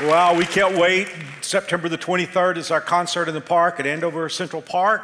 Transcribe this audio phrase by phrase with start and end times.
[0.00, 1.08] Well, we can't wait.
[1.42, 5.02] September the 23rd is our concert in the park at Andover Central Park.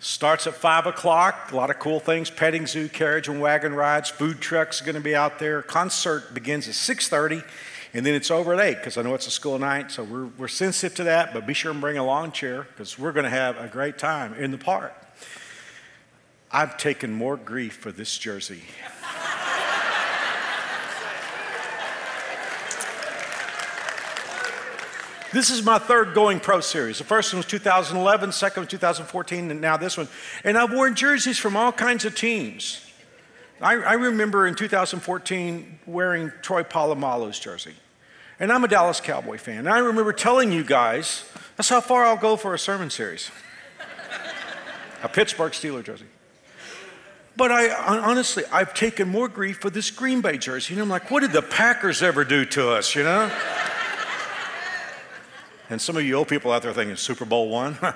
[0.00, 1.50] Starts at 5 o'clock.
[1.50, 4.96] A lot of cool things petting zoo, carriage and wagon rides, food trucks are going
[4.96, 5.62] to be out there.
[5.62, 7.42] Concert begins at 6.30
[7.94, 10.26] and then it's over at 8 because I know it's a school night, so we're,
[10.26, 13.24] we're sensitive to that, but be sure and bring a lawn chair because we're going
[13.24, 14.94] to have a great time in the park.
[16.50, 18.60] I've taken more grief for this jersey.
[25.32, 26.98] This is my third Going Pro series.
[26.98, 30.06] The first one was 2011, second was 2014, and now this one.
[30.44, 32.84] And I've worn jerseys from all kinds of teams.
[33.58, 37.72] I, I remember in 2014 wearing Troy Polamalu's jersey.
[38.38, 39.60] And I'm a Dallas Cowboy fan.
[39.60, 41.24] And I remember telling you guys,
[41.56, 43.30] that's how far I'll go for a sermon series.
[45.02, 46.06] a Pittsburgh Steeler jersey.
[47.38, 50.74] But I honestly, I've taken more grief for this Green Bay jersey.
[50.74, 53.30] And I'm like, what did the Packers ever do to us, you know?
[55.72, 57.78] And some of you old people out there thinking Super Bowl one.
[57.80, 57.94] well,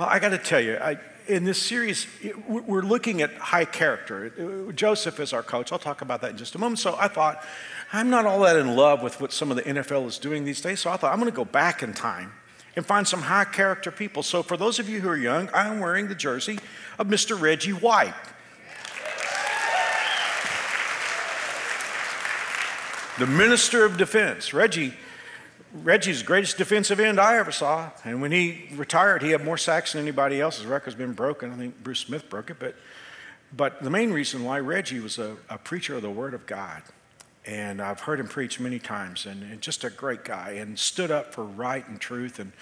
[0.00, 0.98] I got to tell you, I,
[1.28, 2.08] in this series,
[2.48, 4.72] we're looking at high character.
[4.74, 5.70] Joseph is our coach.
[5.70, 6.80] I'll talk about that in just a moment.
[6.80, 7.44] So I thought,
[7.92, 10.60] I'm not all that in love with what some of the NFL is doing these
[10.60, 10.80] days.
[10.80, 12.32] So I thought, I'm going to go back in time
[12.74, 14.24] and find some high character people.
[14.24, 16.58] So for those of you who are young, I'm wearing the jersey
[16.98, 17.40] of Mr.
[17.40, 18.14] Reggie White.
[23.20, 24.54] The minister of defense.
[24.54, 24.94] Reggie,
[25.74, 27.90] Reggie's greatest defensive end I ever saw.
[28.02, 30.56] And when he retired, he had more sacks than anybody else.
[30.56, 31.52] His record's been broken.
[31.52, 32.56] I think Bruce Smith broke it.
[32.58, 32.76] But,
[33.54, 36.82] but the main reason why Reggie was a, a preacher of the Word of God.
[37.44, 41.10] And I've heard him preach many times, and, and, just a great guy, and stood
[41.10, 42.38] up for right and truth.
[42.38, 42.52] And,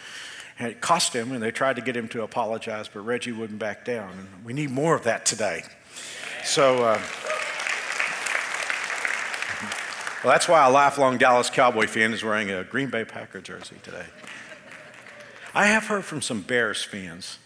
[0.58, 3.58] and it cost him, and they tried to get him to apologize, but Reggie wouldn't
[3.58, 4.10] back down.
[4.10, 5.62] And we need more of that today.
[6.44, 7.02] So, uh,
[10.28, 13.76] well, that's why a lifelong Dallas Cowboy fan is wearing a Green Bay Packer jersey
[13.82, 14.04] today.
[15.54, 17.38] I have heard from some Bears fans.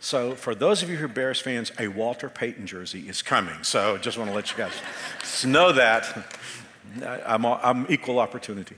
[0.00, 3.62] So, for those of you who are Bears fans, a Walter Payton jersey is coming.
[3.62, 4.72] So, just want to let you guys
[5.46, 6.26] know that.
[7.24, 8.74] I'm, I'm equal opportunity.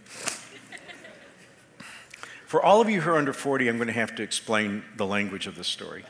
[2.45, 5.07] For all of you who are under 40, I'm going to have to explain the
[5.07, 6.05] language of this story.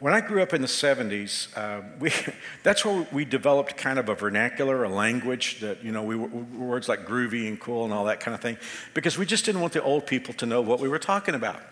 [0.00, 2.10] When I grew up in the 70s, uh, we,
[2.62, 6.88] that's where we developed kind of a vernacular, a language that, you know, we, words
[6.88, 8.58] like groovy and cool and all that kind of thing,
[8.92, 11.62] because we just didn't want the old people to know what we were talking about.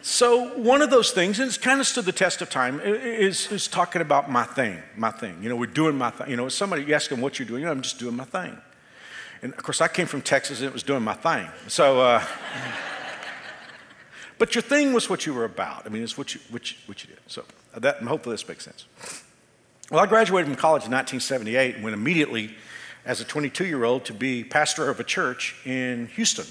[0.00, 3.50] so, one of those things, and it's kind of stood the test of time, is,
[3.50, 5.36] is talking about my thing, my thing.
[5.42, 6.30] You know, we're doing my thing.
[6.30, 8.24] You know, somebody, you ask them what you're doing, you know, I'm just doing my
[8.24, 8.56] thing.
[9.42, 11.48] And of course, I came from Texas and it was doing my thing.
[11.66, 12.24] So, uh,
[14.38, 15.84] but your thing was what you were about.
[15.84, 16.58] I mean, it's what you, you,
[16.94, 17.18] did.
[17.26, 17.44] So
[17.74, 18.86] uh, that, hopefully this makes sense.
[19.90, 22.54] Well, I graduated from college in 1978 and went immediately
[23.04, 26.46] as a 22 year old to be pastor of a church in Houston.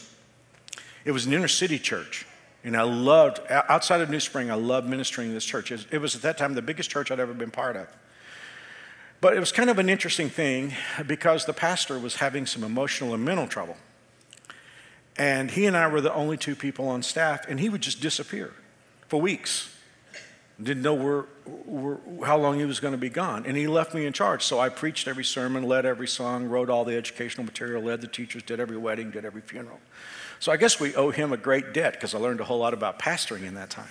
[1.05, 2.25] It was an inner city church.
[2.63, 5.71] And I loved, outside of New Spring, I loved ministering in this church.
[5.71, 7.87] It was at that time the biggest church I'd ever been part of.
[9.21, 10.73] But it was kind of an interesting thing
[11.05, 13.77] because the pastor was having some emotional and mental trouble.
[15.17, 18.01] And he and I were the only two people on staff, and he would just
[18.01, 18.53] disappear
[19.07, 19.73] for weeks.
[20.61, 23.45] Didn't know where, where, how long he was going to be gone.
[23.45, 24.43] And he left me in charge.
[24.43, 28.07] So I preached every sermon, led every song, wrote all the educational material, led the
[28.07, 29.79] teachers, did every wedding, did every funeral.
[30.39, 32.73] So I guess we owe him a great debt because I learned a whole lot
[32.73, 33.89] about pastoring in that time.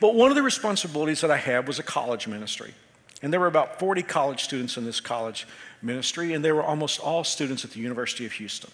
[0.00, 2.74] But one of the responsibilities that I had was a college ministry.
[3.22, 5.46] And there were about 40 college students in this college
[5.80, 8.70] ministry, and they were almost all students at the University of Houston.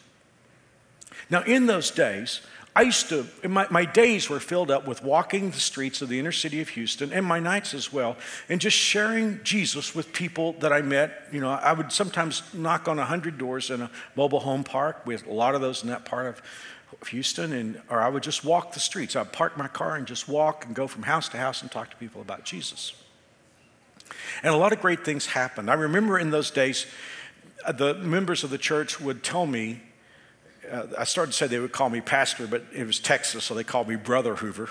[1.30, 2.40] Now, in those days,
[2.74, 6.18] I used to, my, my, days were filled up with walking the streets of the
[6.18, 8.16] inner city of Houston and my nights as well,
[8.48, 11.26] and just sharing Jesus with people that I met.
[11.32, 15.02] You know, I would sometimes knock on 100 doors in a mobile home park.
[15.04, 16.40] We had a lot of those in that part of
[17.08, 19.16] Houston, and, or I would just walk the streets.
[19.16, 21.90] I'd park my car and just walk and go from house to house and talk
[21.90, 22.92] to people about Jesus.
[24.42, 25.68] And a lot of great things happened.
[25.70, 26.86] I remember in those days,
[27.64, 29.80] uh, the members of the church would tell me
[30.70, 33.54] uh, I started to say they would call me pastor, but it was Texas, so
[33.54, 34.68] they called me Brother Hoover.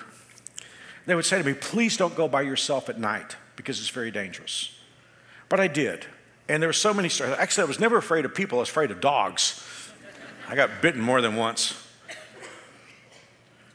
[1.06, 4.12] They would say to me, please don't go by yourself at night because it's very
[4.12, 4.78] dangerous.
[5.50, 6.06] But I did.
[6.50, 7.36] And there were so many stories.
[7.38, 9.64] Actually, I was never afraid of people, I was afraid of dogs.
[10.48, 11.82] I got bitten more than once.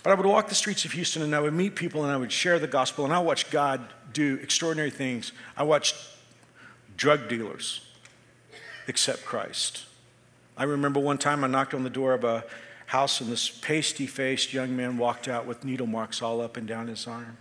[0.02, 2.16] But I would walk the streets of Houston and I would meet people and I
[2.16, 5.32] would share the gospel and I watched God do extraordinary things.
[5.56, 5.94] I watched
[6.96, 7.86] drug dealers
[8.88, 9.84] accept Christ.
[10.56, 12.44] I remember one time I knocked on the door of a
[12.86, 16.68] house and this pasty faced young man walked out with needle marks all up and
[16.68, 17.38] down his arm.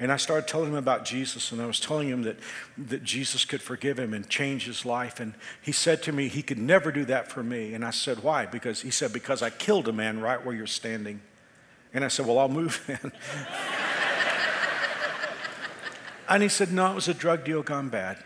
[0.00, 2.36] And I started telling him about Jesus, and I was telling him that,
[2.76, 5.20] that Jesus could forgive him and change his life.
[5.20, 7.74] And he said to me, he could never do that for me.
[7.74, 8.46] And I said, why?
[8.46, 11.20] Because he said, because I killed a man right where you're standing.
[11.94, 13.12] And I said, well, I'll move then.
[16.28, 18.18] and he said, no, it was a drug deal gone bad.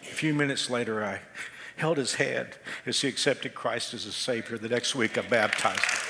[0.00, 1.20] A few minutes later, I
[1.78, 2.48] held his hand
[2.86, 4.58] as he accepted Christ as his Savior.
[4.58, 6.08] The next week, I baptized him.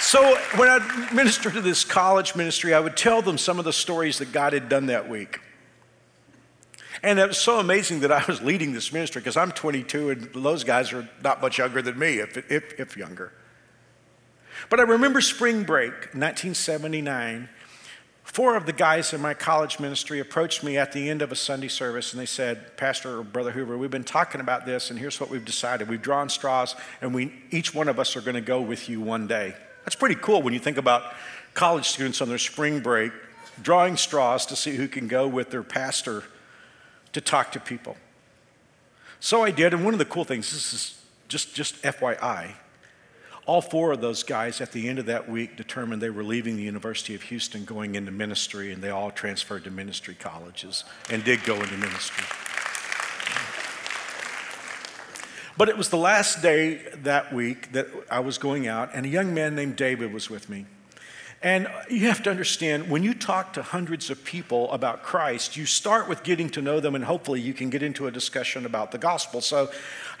[0.00, 3.72] So when I ministered to this college ministry, I would tell them some of the
[3.72, 5.40] stories that God had done that week.
[7.02, 10.22] And it was so amazing that I was leading this ministry because I'm 22 and
[10.34, 13.32] those guys are not much younger than me, if, if, if younger.
[14.70, 17.48] But I remember spring break, 1979.
[18.24, 21.36] Four of the guys in my college ministry approached me at the end of a
[21.36, 24.98] Sunday service and they said, Pastor or Brother Hoover, we've been talking about this and
[24.98, 25.88] here's what we've decided.
[25.88, 29.00] We've drawn straws and we, each one of us are going to go with you
[29.00, 29.54] one day.
[29.84, 31.14] That's pretty cool when you think about
[31.52, 33.12] college students on their spring break
[33.62, 36.24] drawing straws to see who can go with their pastor
[37.12, 37.96] to talk to people.
[39.20, 42.52] So I did, and one of the cool things, this is just, just FYI,
[43.46, 46.56] all four of those guys at the end of that week determined they were leaving
[46.56, 51.22] the University of Houston going into ministry, and they all transferred to ministry colleges and
[51.24, 52.24] did go into ministry.
[55.56, 59.08] But it was the last day that week that I was going out, and a
[59.08, 60.66] young man named David was with me.
[61.42, 65.66] And you have to understand when you talk to hundreds of people about Christ, you
[65.66, 68.92] start with getting to know them, and hopefully you can get into a discussion about
[68.92, 69.42] the gospel.
[69.42, 69.70] So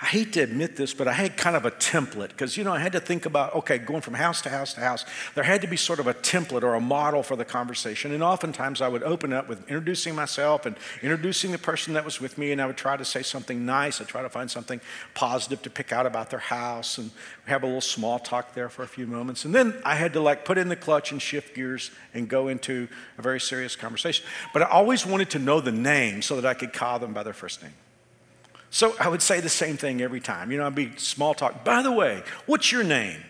[0.04, 2.74] I hate to admit this, but I had kind of a template because, you know,
[2.74, 5.62] I had to think about, okay, going from house to house to house, there had
[5.62, 8.12] to be sort of a template or a model for the conversation.
[8.12, 12.20] And oftentimes I would open up with introducing myself and introducing the person that was
[12.20, 13.98] with me, and I would try to say something nice.
[13.98, 14.78] I'd try to find something
[15.14, 17.10] positive to pick out about their house and
[17.46, 19.46] have a little small talk there for a few moments.
[19.46, 22.48] And then I had to like put in the clutch and shift gears and go
[22.48, 24.26] into a very serious conversation.
[24.52, 27.22] But I always wanted to know the name so that I could call them by
[27.22, 27.72] their first name.
[28.74, 30.50] So I would say the same thing every time.
[30.50, 31.64] You know, I'd be small talk.
[31.64, 33.20] By the way, what's your name?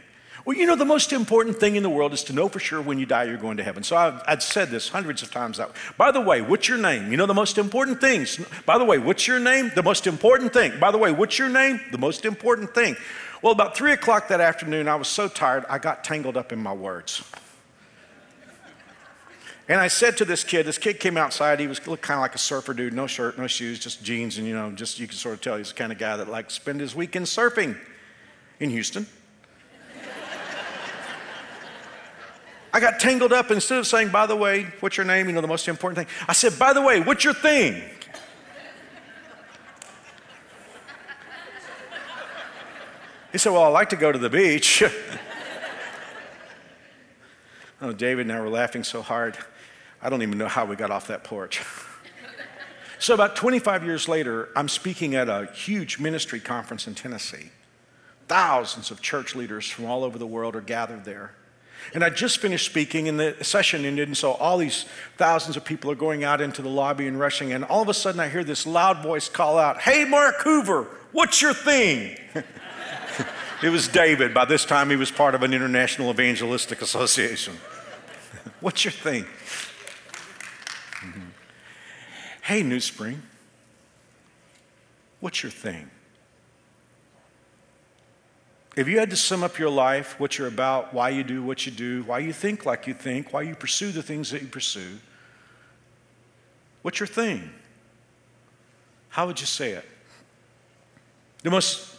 [0.46, 2.80] Well, you know, the most important thing in the world is to know for sure
[2.80, 3.82] when you die you're going to heaven.
[3.82, 5.58] So I've, I'd said this hundreds of times.
[5.58, 7.10] That, by the way, what's your name?
[7.10, 8.40] You know, the most important things.
[8.64, 9.70] By the way, what's your name?
[9.74, 10.80] The most important thing.
[10.80, 11.78] By the way, what's your name?
[11.92, 12.96] The most important thing.
[13.42, 16.58] Well, about three o'clock that afternoon, I was so tired, I got tangled up in
[16.58, 17.22] my words.
[19.66, 21.58] And I said to this kid, this kid came outside.
[21.58, 24.36] He was looked kind of like a surfer dude, no shirt, no shoes, just jeans,
[24.36, 26.28] and you know, just you can sort of tell he's the kind of guy that
[26.28, 27.76] likes to spend his weekend surfing
[28.60, 29.06] in Houston.
[32.74, 35.28] I got tangled up instead of saying, by the way, what's your name?
[35.28, 36.08] You know, the most important thing.
[36.28, 37.80] I said, by the way, what's your thing?
[43.30, 44.82] He said, well, I like to go to the beach.
[47.80, 49.38] oh, David and I were laughing so hard.
[50.04, 51.62] I don't even know how we got off that porch.
[52.98, 57.50] so, about 25 years later, I'm speaking at a huge ministry conference in Tennessee.
[58.28, 61.32] Thousands of church leaders from all over the world are gathered there.
[61.94, 64.84] And I just finished speaking, and the session ended, and so all these
[65.16, 67.94] thousands of people are going out into the lobby and rushing, and all of a
[67.94, 72.18] sudden I hear this loud voice call out, Hey, Mark Hoover, what's your thing?
[73.62, 74.34] it was David.
[74.34, 77.54] By this time, he was part of an international evangelistic association.
[78.60, 79.24] what's your thing?
[81.04, 81.20] Mm-hmm.
[82.42, 83.22] Hey, New Spring,
[85.20, 85.90] what's your thing?
[88.76, 91.64] If you had to sum up your life, what you're about, why you do what
[91.64, 94.48] you do, why you think like you think, why you pursue the things that you
[94.48, 94.98] pursue,
[96.82, 97.50] what's your thing?
[99.10, 99.88] How would you say it?
[101.44, 101.98] The most,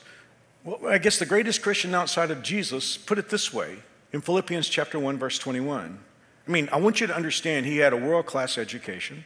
[0.66, 3.78] well, I guess the greatest Christian outside of Jesus put it this way
[4.12, 6.00] in Philippians chapter 1, verse 21.
[6.48, 9.24] I mean, I want you to understand he had a world class education.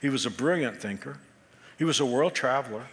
[0.00, 1.18] He was a brilliant thinker,
[1.76, 2.86] he was a world traveler.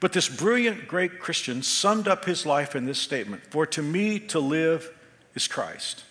[0.00, 4.18] But this brilliant, great Christian summed up his life in this statement For to me
[4.20, 4.92] to live
[5.34, 6.04] is Christ.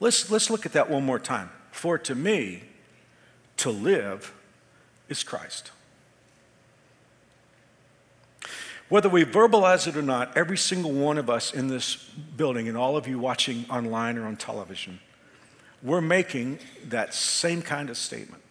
[0.00, 1.50] Let's, let's look at that one more time.
[1.70, 2.64] For to me
[3.58, 4.34] to live
[5.08, 5.70] is Christ.
[8.88, 11.96] Whether we verbalize it or not, every single one of us in this
[12.36, 15.00] building and all of you watching online or on television,
[15.82, 18.42] we're making that same kind of statement.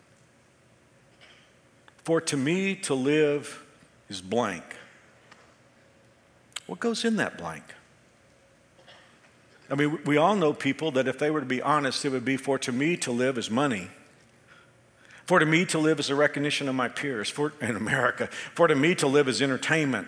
[2.04, 3.64] For to me to live
[4.10, 4.64] is blank.
[6.68, 7.64] What goes in that blank?
[9.70, 12.26] I mean, we all know people that if they were to be honest, it would
[12.26, 13.90] be for to me to live is money.
[15.26, 18.28] For to me to live is a recognition of my peers for, in America.
[18.54, 20.08] For to me to live is entertainment.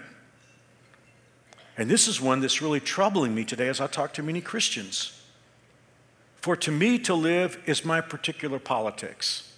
[1.78, 5.17] And this is one that's really troubling me today as I talk to many Christians.
[6.48, 9.52] For to me to live is my particular politics.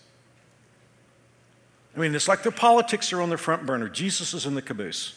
[1.96, 3.88] I mean, it's like their politics are on the front burner.
[3.88, 5.14] Jesus is in the caboose.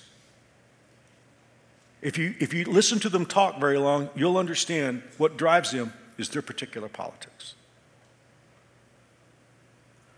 [2.03, 5.95] If you, if you listen to them talk very long, you'll understand what drives them
[6.19, 7.55] is their particular politics.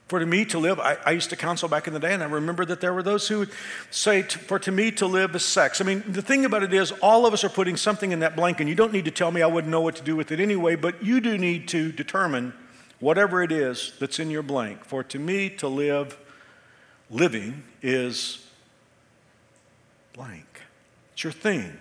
[0.09, 2.23] For to me to live, I, I, used to counsel back in the day, and
[2.23, 3.51] I remember that there were those who would
[3.91, 5.81] say, For to me to live is sex.
[5.81, 8.37] I mean, the thing about it is, all of us are putting something in that
[8.37, 10.31] blank, and you don't need to tell me I wouldn't know what to do with
[10.31, 12.53] it anyway, but you do need to determine
[13.01, 14.85] whatever it is that's in your blank.
[14.85, 16.19] For to me to live,
[17.11, 18.47] living is
[20.13, 20.63] blank.
[21.15, 21.79] It's your thing.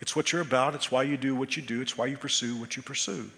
[0.00, 0.76] It's what you're about.
[0.76, 1.80] It's why you do what you do.
[1.80, 3.30] It's why you pursue what you pursue.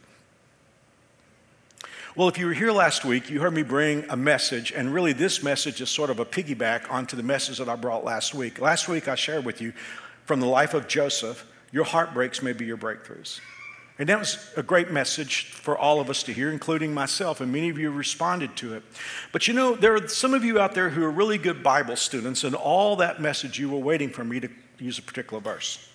[2.16, 5.12] Well, if you were here last week, you heard me bring a message, and really
[5.12, 8.60] this message is sort of a piggyback onto the message that I brought last week.
[8.60, 9.72] Last week, I shared with you
[10.24, 13.38] from the life of Joseph your heartbreaks may be your breakthroughs.
[13.96, 17.52] And that was a great message for all of us to hear, including myself, and
[17.52, 18.82] many of you responded to it.
[19.30, 21.94] But you know, there are some of you out there who are really good Bible
[21.94, 24.48] students, and all that message you were waiting for me to
[24.80, 25.89] use a particular verse.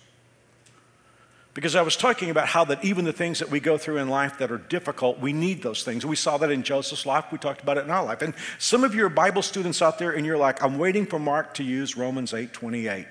[1.56, 4.10] Because I was talking about how that even the things that we go through in
[4.10, 6.04] life that are difficult, we need those things.
[6.04, 7.32] We saw that in Joseph's life.
[7.32, 8.20] We talked about it in our life.
[8.20, 11.18] And some of you are Bible students out there, and you're like, I'm waiting for
[11.18, 13.06] Mark to use Romans 8 28.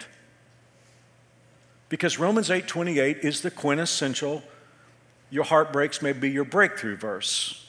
[1.90, 4.44] Because Romans 8 28 is the quintessential
[5.32, 7.66] your heartbreaks may be your breakthrough verse.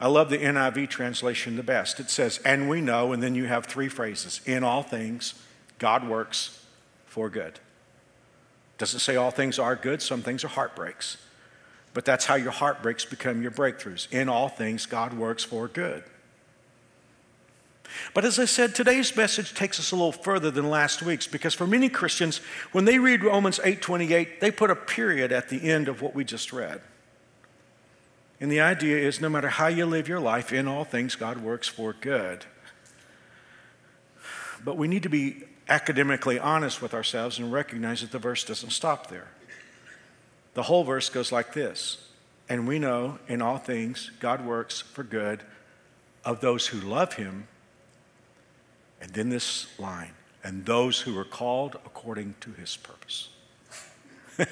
[0.00, 2.00] I love the NIV translation the best.
[2.00, 5.34] It says, and we know, and then you have three phrases in all things,
[5.78, 6.66] God works
[7.06, 7.60] for good.
[8.80, 11.18] Doesn't say all things are good, some things are heartbreaks.
[11.92, 14.10] But that's how your heartbreaks become your breakthroughs.
[14.10, 16.02] In all things, God works for good.
[18.14, 21.52] But as I said, today's message takes us a little further than last week's because
[21.52, 22.38] for many Christians,
[22.72, 26.24] when they read Romans 8:28, they put a period at the end of what we
[26.24, 26.80] just read.
[28.40, 31.42] And the idea is no matter how you live your life, in all things God
[31.42, 32.46] works for good.
[34.64, 38.70] But we need to be academically honest with ourselves and recognize that the verse doesn't
[38.70, 39.28] stop there.
[40.54, 41.96] The whole verse goes like this
[42.48, 45.42] And we know in all things God works for good
[46.24, 47.46] of those who love him
[49.00, 50.12] and then this line,
[50.44, 53.30] and those who are called according to his purpose.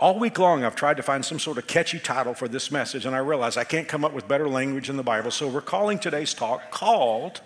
[0.00, 3.06] All week long, I've tried to find some sort of catchy title for this message,
[3.06, 5.30] and I realize I can't come up with better language in the Bible.
[5.30, 7.40] So we're calling today's talk Called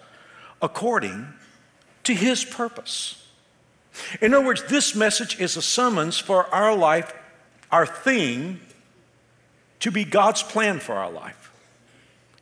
[0.61, 1.33] According
[2.05, 3.27] to His Purpose.
[4.21, 7.13] In other words, this message is a summons for our life,
[7.71, 8.61] our theme,
[9.81, 11.53] to be God's plan for our life.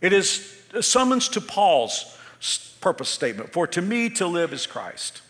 [0.00, 2.16] It is a summons to Paul's
[2.80, 5.22] purpose statement For to me to live is Christ.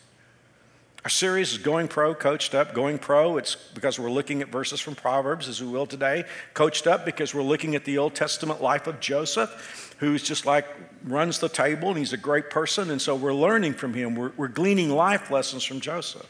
[1.03, 2.75] Our series is Going Pro, Coached Up.
[2.75, 6.25] Going Pro, it's because we're looking at verses from Proverbs, as we will today.
[6.53, 10.67] Coached Up, because we're looking at the Old Testament life of Joseph, who's just like
[11.03, 12.91] runs the table, and he's a great person.
[12.91, 14.13] And so we're learning from him.
[14.13, 16.29] We're, we're gleaning life lessons from Joseph.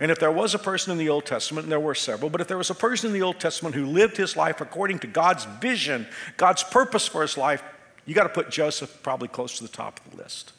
[0.00, 2.40] And if there was a person in the Old Testament, and there were several, but
[2.40, 5.06] if there was a person in the Old Testament who lived his life according to
[5.06, 7.62] God's vision, God's purpose for his life,
[8.04, 10.52] you got to put Joseph probably close to the top of the list.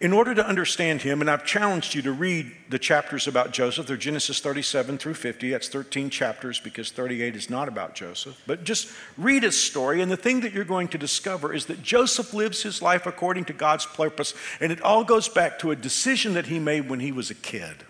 [0.00, 3.86] In order to understand him, and I've challenged you to read the chapters about Joseph,
[3.86, 5.50] they're Genesis 37 through 50.
[5.50, 8.40] That's 13 chapters because 38 is not about Joseph.
[8.46, 11.82] But just read his story, and the thing that you're going to discover is that
[11.82, 15.76] Joseph lives his life according to God's purpose, and it all goes back to a
[15.76, 17.84] decision that he made when he was a kid.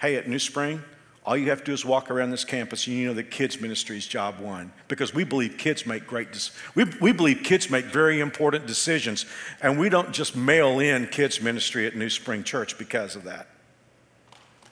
[0.00, 0.82] Hey, at New Spring,
[1.24, 3.60] all you have to do is walk around this campus and you know that kids
[3.60, 7.84] ministry is job one because we believe kids make great we, we believe kids make
[7.84, 9.24] very important decisions
[9.60, 13.46] and we don't just mail in kids ministry at new spring church because of that.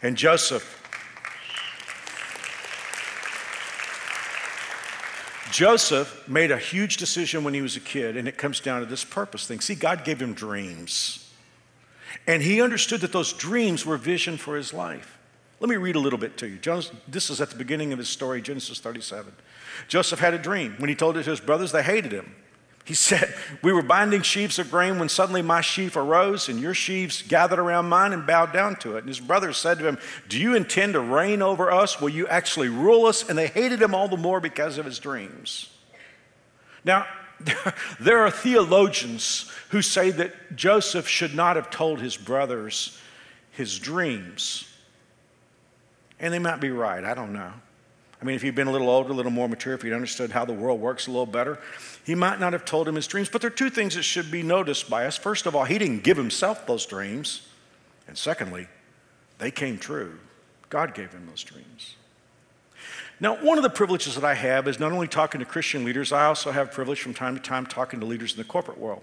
[0.02, 0.76] And joseph
[5.52, 8.86] joseph made a huge decision when he was a kid and it comes down to
[8.86, 9.60] this purpose thing.
[9.60, 11.32] See god gave him dreams
[12.26, 15.16] and he understood that those dreams were vision for his life
[15.60, 16.58] let me read a little bit to you.
[17.06, 19.32] This is at the beginning of his story, Genesis 37.
[19.88, 20.74] Joseph had a dream.
[20.78, 22.34] When he told it to his brothers, they hated him.
[22.86, 26.72] He said, We were binding sheaves of grain when suddenly my sheaf arose, and your
[26.72, 29.00] sheaves gathered around mine and bowed down to it.
[29.00, 29.98] And his brothers said to him,
[30.28, 32.00] Do you intend to reign over us?
[32.00, 33.28] Will you actually rule us?
[33.28, 35.70] And they hated him all the more because of his dreams.
[36.84, 37.06] Now,
[38.00, 42.98] there are theologians who say that Joseph should not have told his brothers
[43.50, 44.69] his dreams.
[46.20, 47.52] And they might be right, I don't know.
[48.20, 50.30] I mean, if he'd been a little older, a little more mature, if he'd understood
[50.30, 51.58] how the world works a little better,
[52.04, 53.30] he might not have told him his dreams.
[53.30, 55.16] But there are two things that should be noticed by us.
[55.16, 57.48] First of all, he didn't give himself those dreams.
[58.06, 58.68] And secondly,
[59.38, 60.18] they came true.
[60.68, 61.96] God gave him those dreams.
[63.20, 66.12] Now, one of the privileges that I have is not only talking to Christian leaders,
[66.12, 69.02] I also have privilege from time to time talking to leaders in the corporate world.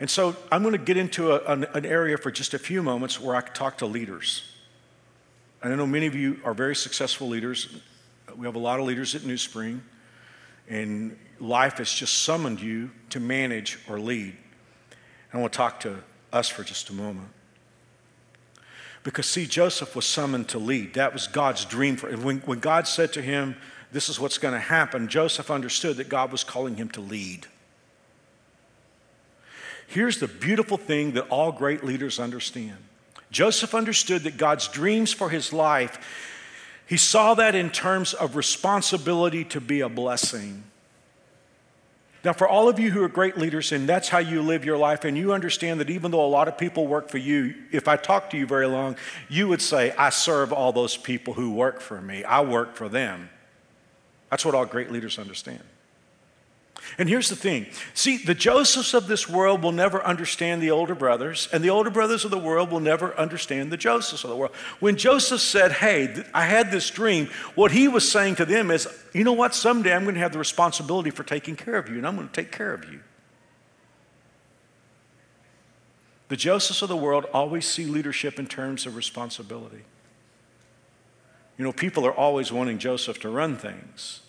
[0.00, 2.82] And so I'm going to get into a, an, an, area for just a few
[2.82, 4.53] moments where I talk to leaders.
[5.64, 7.80] I know many of you are very successful leaders.
[8.36, 9.82] We have a lot of leaders at New Spring,
[10.68, 14.36] and life has just summoned you to manage or lead.
[15.32, 16.04] And I want to talk to
[16.34, 17.28] us for just a moment.
[19.04, 20.94] Because, see, Joseph was summoned to lead.
[20.94, 22.22] That was God's dream for him.
[22.22, 23.56] When, when God said to him,
[23.90, 27.46] This is what's going to happen, Joseph understood that God was calling him to lead.
[29.86, 32.76] Here's the beautiful thing that all great leaders understand
[33.34, 35.98] Joseph understood that God's dreams for his life,
[36.86, 40.62] he saw that in terms of responsibility to be a blessing.
[42.24, 44.78] Now, for all of you who are great leaders and that's how you live your
[44.78, 47.88] life, and you understand that even though a lot of people work for you, if
[47.88, 48.96] I talk to you very long,
[49.28, 52.88] you would say, I serve all those people who work for me, I work for
[52.88, 53.30] them.
[54.30, 55.62] That's what all great leaders understand.
[56.98, 60.94] And here's the thing see, the Josephs of this world will never understand the older
[60.94, 64.36] brothers, and the older brothers of the world will never understand the Josephs of the
[64.36, 64.54] world.
[64.80, 68.88] When Joseph said, Hey, I had this dream, what he was saying to them is,
[69.12, 69.54] You know what?
[69.54, 72.28] Someday I'm going to have the responsibility for taking care of you, and I'm going
[72.28, 73.00] to take care of you.
[76.28, 79.84] The Josephs of the world always see leadership in terms of responsibility.
[81.56, 84.20] You know, people are always wanting Joseph to run things.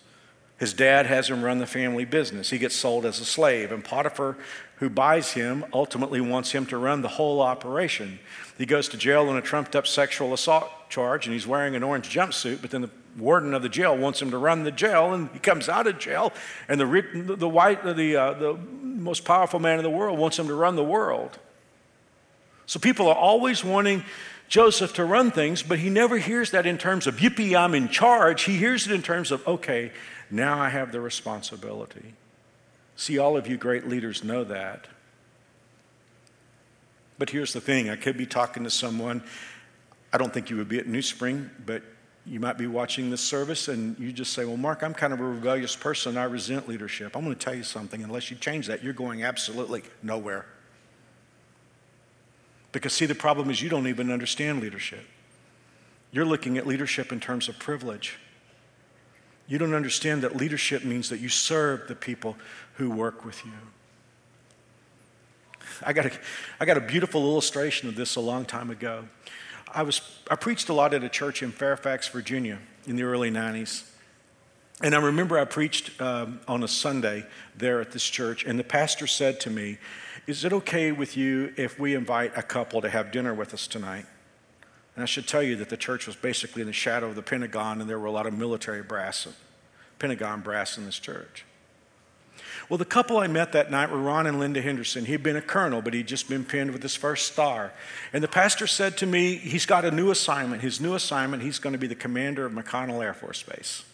[0.58, 2.50] His dad has him run the family business.
[2.50, 4.38] He gets sold as a slave, and Potiphar,
[4.76, 8.18] who buys him, ultimately wants him to run the whole operation.
[8.56, 11.82] He goes to jail on a trumped up sexual assault charge, and he's wearing an
[11.82, 15.12] orange jumpsuit, but then the warden of the jail wants him to run the jail,
[15.12, 16.32] and he comes out of jail,
[16.68, 20.38] and the, the, the white, the, uh, the most powerful man in the world wants
[20.38, 21.38] him to run the world.
[22.64, 24.04] So people are always wanting
[24.48, 27.88] Joseph to run things, but he never hears that in terms of, yippee, I'm in
[27.88, 28.44] charge.
[28.44, 29.92] He hears it in terms of, okay,
[30.30, 32.14] now I have the responsibility.
[32.96, 34.86] See, all of you great leaders know that.
[37.18, 39.22] But here's the thing I could be talking to someone,
[40.12, 41.82] I don't think you would be at New Spring, but
[42.26, 45.20] you might be watching this service and you just say, Well, Mark, I'm kind of
[45.20, 46.16] a rebellious person.
[46.16, 47.16] I resent leadership.
[47.16, 48.02] I'm going to tell you something.
[48.02, 50.46] Unless you change that, you're going absolutely nowhere.
[52.72, 55.04] Because, see, the problem is you don't even understand leadership.
[56.10, 58.18] You're looking at leadership in terms of privilege.
[59.48, 62.36] You don't understand that leadership means that you serve the people
[62.74, 63.52] who work with you.
[65.84, 66.12] I got, a,
[66.58, 69.04] I got a beautiful illustration of this a long time ago.
[69.72, 73.30] I, was, I preached a lot at a church in Fairfax, Virginia in the early
[73.30, 73.88] 90s.
[74.82, 78.64] And I remember I preached um, on a Sunday there at this church, and the
[78.64, 79.78] pastor said to me,
[80.26, 83.66] Is it okay with you if we invite a couple to have dinner with us
[83.66, 84.04] tonight?
[84.96, 87.22] And I should tell you that the church was basically in the shadow of the
[87.22, 89.28] Pentagon, and there were a lot of military brass,
[89.98, 91.44] Pentagon brass in this church.
[92.68, 95.04] Well, the couple I met that night were Ron and Linda Henderson.
[95.04, 97.72] He'd been a colonel, but he'd just been pinned with his first star.
[98.12, 100.62] And the pastor said to me, he's got a new assignment.
[100.62, 103.84] His new assignment, he's going to be the commander of McConnell Air Force Base.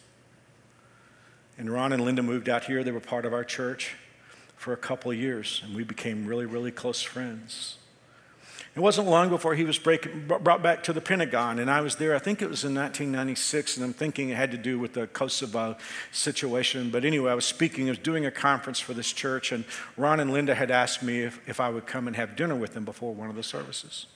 [1.57, 2.83] And Ron and Linda moved out here.
[2.83, 3.95] They were part of our church
[4.55, 7.77] for a couple of years, and we became really, really close friends.
[8.75, 11.97] It wasn't long before he was break, brought back to the Pentagon, and I was
[11.97, 12.15] there.
[12.15, 15.05] I think it was in 1996, and I'm thinking it had to do with the
[15.05, 15.77] Kosovo
[16.11, 16.89] situation.
[16.89, 19.63] But anyway, I was speaking, I was doing a conference for this church, and
[19.95, 22.73] Ron and Linda had asked me if, if I would come and have dinner with
[22.73, 24.07] them before one of the services.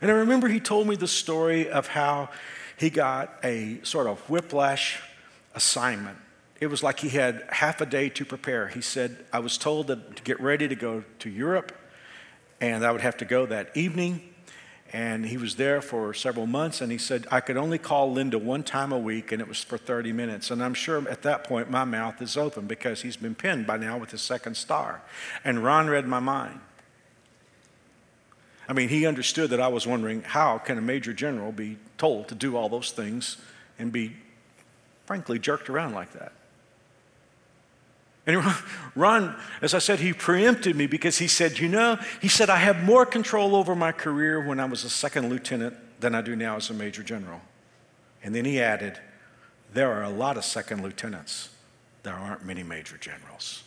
[0.00, 2.28] And I remember he told me the story of how
[2.76, 5.00] he got a sort of whiplash
[5.54, 6.18] assignment.
[6.60, 8.66] It was like he had half a day to prepare.
[8.66, 11.72] He said, I was told to get ready to go to Europe
[12.62, 14.22] and I would have to go that evening.
[14.92, 18.38] And he was there for several months, and he said, I could only call Linda
[18.38, 20.50] one time a week, and it was for 30 minutes.
[20.50, 23.78] And I'm sure at that point my mouth is open because he's been pinned by
[23.78, 25.02] now with his second star.
[25.44, 26.60] And Ron read my mind.
[28.68, 32.28] I mean, he understood that I was wondering how can a major general be told
[32.28, 33.38] to do all those things
[33.78, 34.14] and be,
[35.06, 36.32] frankly, jerked around like that?
[38.26, 38.42] And
[38.94, 42.56] Ron, as I said, he preempted me because he said, You know, he said, I
[42.56, 46.36] have more control over my career when I was a second lieutenant than I do
[46.36, 47.40] now as a major general.
[48.22, 48.98] And then he added,
[49.72, 51.50] There are a lot of second lieutenants
[52.02, 53.62] there aren't many major generals.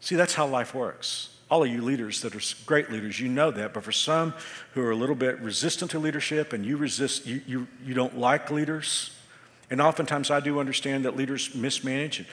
[0.00, 1.30] See, that's how life works.
[1.50, 3.72] All of you leaders that are great leaders, you know that.
[3.72, 4.34] But for some
[4.74, 8.18] who are a little bit resistant to leadership and you resist, you, you, you don't
[8.18, 9.10] like leaders,
[9.70, 12.26] and oftentimes I do understand that leaders mismanage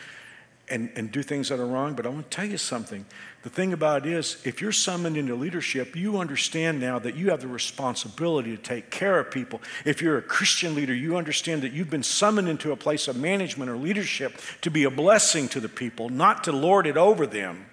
[0.69, 3.05] and, and do things that are wrong, but I want to tell you something.
[3.43, 7.31] The thing about it is, if you're summoned into leadership, you understand now that you
[7.31, 9.61] have the responsibility to take care of people.
[9.83, 13.17] If you're a Christian leader, you understand that you've been summoned into a place of
[13.17, 17.27] management or leadership to be a blessing to the people, not to lord it over
[17.27, 17.65] them.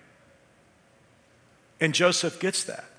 [1.81, 2.90] And Joseph gets that.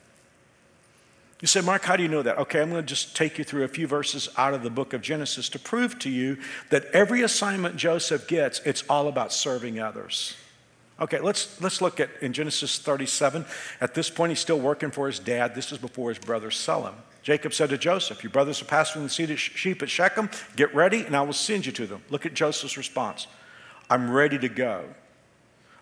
[1.41, 2.37] You say, Mark, how do you know that?
[2.37, 4.93] Okay, I'm going to just take you through a few verses out of the book
[4.93, 6.37] of Genesis to prove to you
[6.69, 10.35] that every assignment Joseph gets, it's all about serving others.
[10.99, 13.43] Okay, let's, let's look at in Genesis 37.
[13.81, 15.55] At this point, he's still working for his dad.
[15.55, 16.93] This is before his brothers sell him.
[17.23, 20.29] Jacob said to Joseph, Your brothers are pasturing the sheep at Shechem.
[20.55, 22.03] Get ready, and I will send you to them.
[22.11, 23.25] Look at Joseph's response
[23.89, 24.85] I'm ready to go.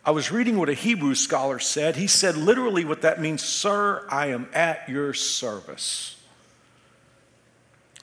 [0.10, 1.95] I was reading what a Hebrew scholar said.
[1.95, 6.19] He said literally what that means, Sir, I am at your service.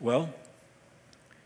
[0.01, 0.33] Well,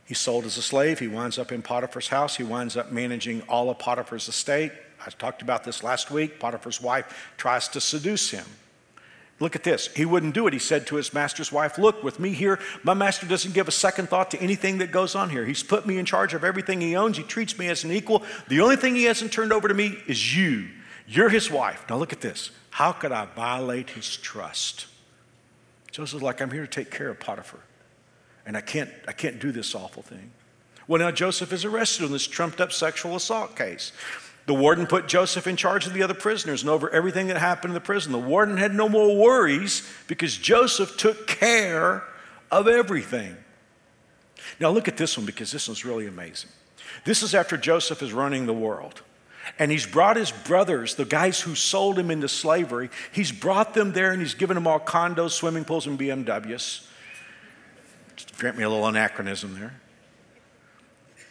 [0.05, 0.99] he's sold as a slave.
[0.99, 2.37] He winds up in Potiphar's house.
[2.37, 4.71] He winds up managing all of Potiphar's estate.
[5.07, 6.39] I talked about this last week.
[6.39, 8.45] Potiphar's wife tries to seduce him.
[9.41, 9.89] Look at this.
[9.97, 10.53] He wouldn't do it.
[10.53, 13.73] He said to his master's wife, Look, with me here, my master doesn't give a
[13.73, 15.47] second thought to anything that goes on here.
[15.47, 17.17] He's put me in charge of everything he owns.
[17.17, 18.23] He treats me as an equal.
[18.49, 20.69] The only thing he hasn't turned over to me is you.
[21.09, 21.87] You're his wife.
[21.89, 22.51] Now look at this.
[22.69, 24.87] How could I violate his trust?
[25.91, 27.61] Joseph's like, I'm here to take care of Potiphar.
[28.45, 30.33] And I can't, I can't do this awful thing.
[30.87, 33.93] Well, now Joseph is arrested on this trumped up sexual assault case.
[34.51, 37.71] The warden put Joseph in charge of the other prisoners and over everything that happened
[37.71, 38.11] in the prison.
[38.11, 42.03] The warden had no more worries because Joseph took care
[42.51, 43.37] of everything.
[44.59, 46.51] Now, look at this one because this one's really amazing.
[47.05, 49.03] This is after Joseph is running the world.
[49.57, 53.93] And he's brought his brothers, the guys who sold him into slavery, he's brought them
[53.93, 56.89] there and he's given them all condos, swimming pools, and BMWs.
[58.17, 59.81] Just grant me a little anachronism there.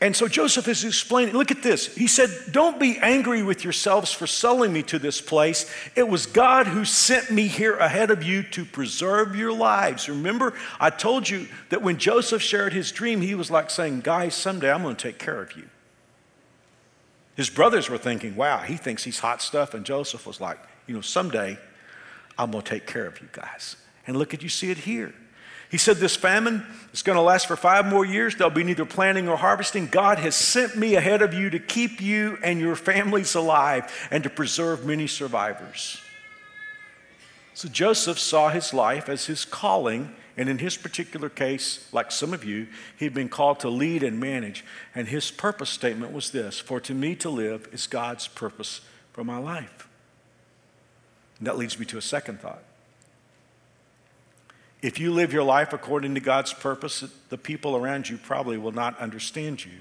[0.02, 1.94] And so Joseph is explaining, look at this.
[1.94, 5.70] He said, Don't be angry with yourselves for selling me to this place.
[5.94, 10.08] It was God who sent me here ahead of you to preserve your lives.
[10.08, 14.36] Remember, I told you that when Joseph shared his dream, he was like saying, Guys,
[14.36, 15.68] someday I'm going to take care of you.
[17.36, 19.74] His brothers were thinking, Wow, he thinks he's hot stuff.
[19.74, 21.58] And Joseph was like, You know, someday
[22.38, 23.76] I'm going to take care of you guys.
[24.08, 25.14] And look at you see it here.
[25.70, 28.36] He said, This famine is going to last for five more years.
[28.36, 29.88] There'll be neither planting or harvesting.
[29.88, 34.24] God has sent me ahead of you to keep you and your families alive and
[34.24, 36.02] to preserve many survivors.
[37.54, 40.16] So Joseph saw his life as his calling.
[40.38, 44.22] And in his particular case, like some of you, he'd been called to lead and
[44.22, 44.64] manage.
[44.96, 48.80] And his purpose statement was this For to me to live is God's purpose
[49.12, 49.90] for my life.
[51.38, 52.64] And that leads me to a second thought.
[54.82, 58.72] If you live your life according to God's purpose, the people around you probably will
[58.72, 59.72] not understand you.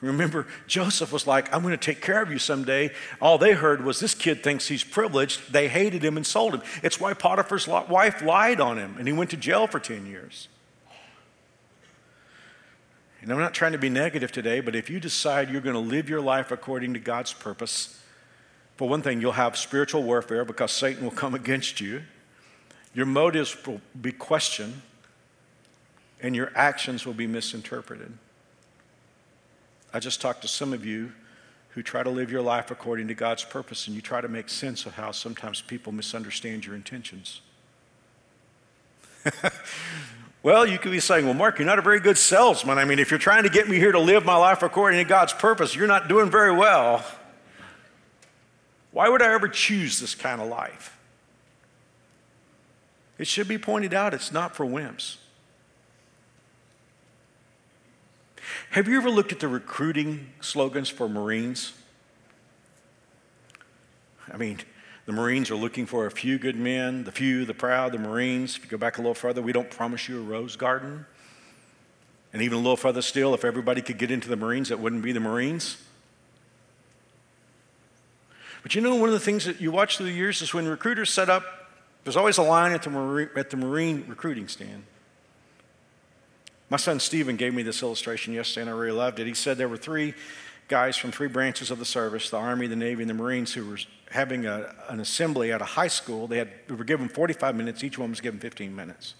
[0.00, 2.90] Remember, Joseph was like, I'm going to take care of you someday.
[3.20, 5.52] All they heard was this kid thinks he's privileged.
[5.52, 6.62] They hated him and sold him.
[6.82, 10.48] It's why Potiphar's wife lied on him and he went to jail for 10 years.
[13.22, 15.80] And I'm not trying to be negative today, but if you decide you're going to
[15.80, 18.00] live your life according to God's purpose,
[18.76, 22.02] for one thing, you'll have spiritual warfare because Satan will come against you.
[22.96, 24.80] Your motives will be questioned,
[26.22, 28.10] and your actions will be misinterpreted.
[29.92, 31.12] I just talked to some of you
[31.70, 34.48] who try to live your life according to God's purpose, and you try to make
[34.48, 37.42] sense of how sometimes people misunderstand your intentions.
[40.42, 42.78] well, you could be saying, Well, Mark, you're not a very good salesman.
[42.78, 45.04] I mean, if you're trying to get me here to live my life according to
[45.06, 47.04] God's purpose, you're not doing very well.
[48.90, 50.95] Why would I ever choose this kind of life?
[53.18, 55.16] It should be pointed out it's not for wimps.
[58.70, 61.72] Have you ever looked at the recruiting slogans for Marines?
[64.30, 64.58] I mean,
[65.06, 68.56] the Marines are looking for a few good men, the few, the proud, the Marines.
[68.56, 71.06] If you go back a little further, we don't promise you a rose garden.
[72.32, 75.02] And even a little further still, if everybody could get into the Marines, it wouldn't
[75.02, 75.78] be the Marines.
[78.62, 80.66] But you know, one of the things that you watch through the years is when
[80.66, 81.65] recruiters set up
[82.06, 84.84] there's always a line at the, Marine, at the Marine recruiting stand.
[86.70, 89.26] My son Stephen gave me this illustration yesterday, and I really loved it.
[89.26, 90.14] He said there were three
[90.68, 93.68] guys from three branches of the service the Army, the Navy, and the Marines who
[93.68, 93.78] were
[94.12, 96.28] having a, an assembly at a high school.
[96.28, 99.14] They, had, they were given 45 minutes, each one was given 15 minutes.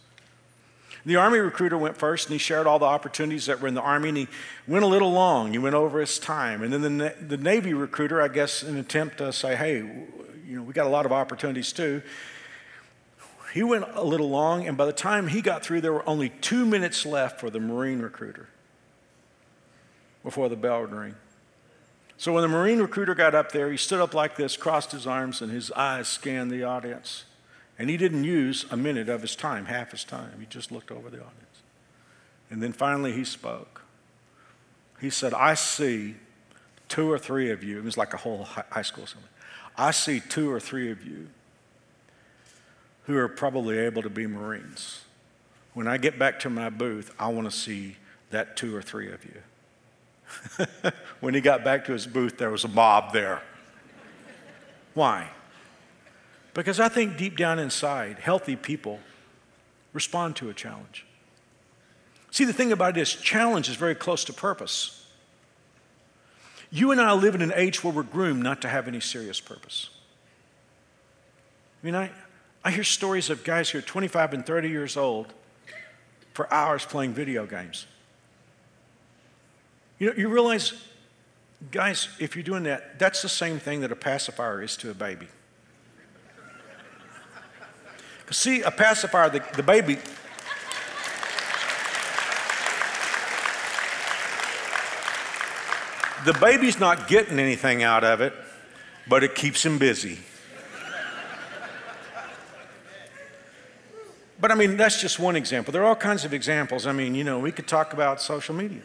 [1.05, 3.83] The Army recruiter went first and he shared all the opportunities that were in the
[3.83, 4.29] Army and he
[4.68, 5.51] went a little long.
[5.51, 6.62] He went over his time.
[6.62, 10.57] And then the, the Navy recruiter, I guess, in an attempt to say, hey, you
[10.57, 12.01] know, we got a lot of opportunities too,
[13.52, 14.66] he went a little long.
[14.66, 17.61] And by the time he got through, there were only two minutes left for the
[17.61, 18.48] Marine recruiter
[20.22, 21.14] before the bell would ring.
[22.18, 25.06] So when the Marine recruiter got up there, he stood up like this, crossed his
[25.06, 27.24] arms, and his eyes scanned the audience.
[27.78, 30.32] And he didn't use a minute of his time, half his time.
[30.40, 31.62] He just looked over the audience.
[32.50, 33.82] And then finally he spoke.
[35.00, 36.16] He said, I see
[36.88, 37.78] two or three of you.
[37.78, 39.28] It was like a whole high school assembly.
[39.76, 41.28] I see two or three of you
[43.06, 45.02] who are probably able to be Marines.
[45.74, 47.96] When I get back to my booth, I want to see
[48.30, 50.90] that two or three of you.
[51.20, 53.42] when he got back to his booth, there was a mob there.
[54.94, 55.28] Why?
[56.54, 58.98] Because I think deep down inside, healthy people
[59.92, 61.06] respond to a challenge.
[62.30, 65.06] See, the thing about it is, challenge is very close to purpose.
[66.70, 69.40] You and I live in an age where we're groomed not to have any serious
[69.40, 69.90] purpose.
[71.82, 72.10] I mean, I,
[72.66, 75.33] I hear stories of guys who are 25 and 30 years old
[76.35, 77.87] for hours playing video games.
[80.00, 80.72] You know, you realize,
[81.70, 84.94] guys, if you're doing that, that's the same thing that a pacifier is to a
[84.94, 85.29] baby.
[88.33, 89.98] See, a pacifier, the, the baby,
[96.24, 98.33] the baby's not getting anything out of it,
[99.07, 100.18] but it keeps him busy.
[104.38, 105.72] But I mean, that's just one example.
[105.72, 106.87] There are all kinds of examples.
[106.87, 108.83] I mean, you know, we could talk about social media.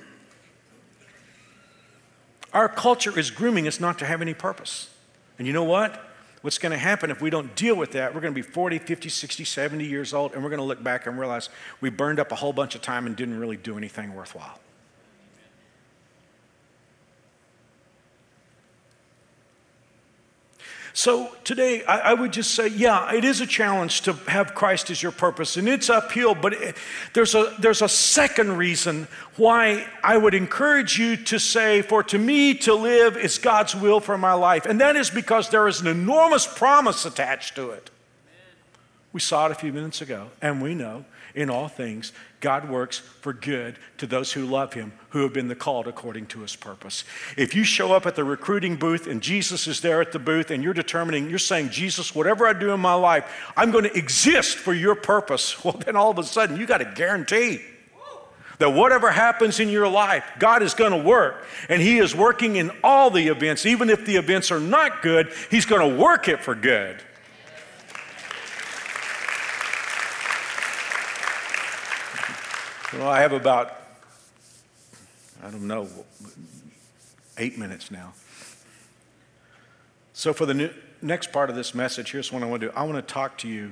[2.53, 4.89] Our culture is grooming us not to have any purpose.
[5.37, 6.07] And you know what?
[6.41, 8.15] What's going to happen if we don't deal with that?
[8.15, 10.83] We're going to be 40, 50, 60, 70 years old, and we're going to look
[10.83, 11.49] back and realize
[11.81, 14.59] we burned up a whole bunch of time and didn't really do anything worthwhile.
[20.93, 24.89] So today, I, I, would just say, yeah, it is a challenge to have Christ
[24.89, 26.75] as your purpose, and it's uphill, but it,
[27.13, 32.17] there's, a, there's a second reason why I would encourage you to say, for to
[32.17, 34.65] me to live is God's will for my life.
[34.65, 37.89] And that is because there is an enormous promise attached to it.
[39.13, 42.97] We saw it a few minutes ago, and we know in all things, God works
[42.97, 46.55] for good to those who love him, who have been the called according to his
[46.55, 47.03] purpose.
[47.37, 50.49] If you show up at the recruiting booth and Jesus is there at the booth
[50.49, 53.95] and you're determining, you're saying, Jesus, whatever I do in my life, I'm going to
[53.95, 57.61] exist for your purpose, well, then all of a sudden you got a guarantee
[58.57, 61.43] that whatever happens in your life, God is going to work.
[61.67, 63.65] And He is working in all the events.
[63.65, 67.01] Even if the events are not good, He's going to work it for good.
[72.93, 73.73] Well, I have about,
[75.41, 75.87] I don't know,
[77.37, 78.13] eight minutes now.
[80.11, 80.69] So, for the new,
[81.01, 82.73] next part of this message, here's what I want to do.
[82.75, 83.71] I want to talk to you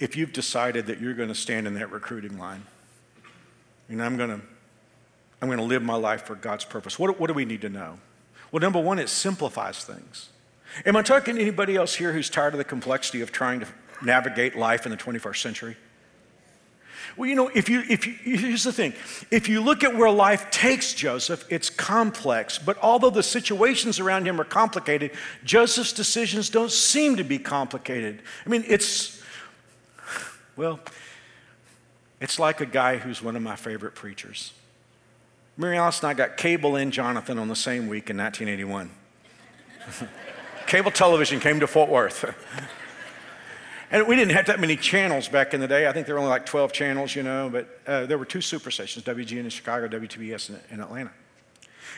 [0.00, 2.64] if you've decided that you're going to stand in that recruiting line.
[3.88, 4.40] And I'm going to,
[5.40, 6.98] I'm going to live my life for God's purpose.
[6.98, 8.00] What, what do we need to know?
[8.50, 10.30] Well, number one, it simplifies things.
[10.84, 13.68] Am I talking to anybody else here who's tired of the complexity of trying to
[14.02, 15.76] navigate life in the 21st century?
[17.16, 18.94] Well, you know, if you, if you, here's the thing
[19.30, 22.58] if you look at where life takes Joseph, it's complex.
[22.58, 25.12] But although the situations around him are complicated,
[25.44, 28.22] Joseph's decisions don't seem to be complicated.
[28.46, 29.22] I mean, it's,
[30.56, 30.80] well,
[32.20, 34.52] it's like a guy who's one of my favorite preachers.
[35.56, 38.90] Mary Alice and I got cable and Jonathan on the same week in 1981.
[40.66, 42.24] cable television came to Fort Worth.
[43.92, 45.88] And we didn't have that many channels back in the day.
[45.88, 48.40] I think there were only like 12 channels, you know, but uh, there were two
[48.40, 51.10] super stations, WGN in Chicago, WTBS in, in, Atlanta.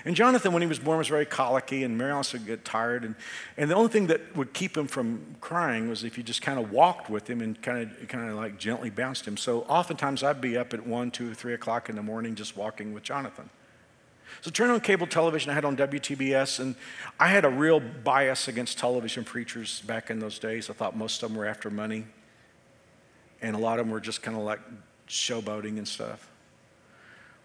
[0.07, 3.05] And Jonathan, when he was born, was very colicky, and Mary Alice would get tired.
[3.05, 3.15] And,
[3.59, 6.59] and the only thing that would keep him from crying was if you just kind
[6.59, 9.37] of walked with him and kind of, kind of like gently bounced him.
[9.37, 12.95] So oftentimes I'd be up at 1, 2, 3 o'clock in the morning just walking
[12.95, 13.51] with Jonathan.
[14.41, 16.75] So turn on cable television I had on WTBS, and
[17.21, 20.71] I had a real bias against television preachers back in those days.
[20.71, 22.07] I thought most of them were after money,
[23.41, 24.61] and a lot of them were just kind of like
[25.09, 26.29] showboating and stuff.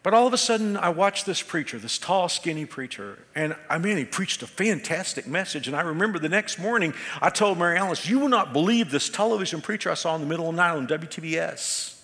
[0.08, 3.78] But all of a sudden, I watched this preacher, this tall, skinny preacher, and I
[3.78, 5.67] mean, he preached a fantastic message.
[5.67, 9.10] And I remember the next morning, I told Mary Alice, You will not believe this
[9.10, 12.00] television preacher I saw in the middle of the night on WTBS.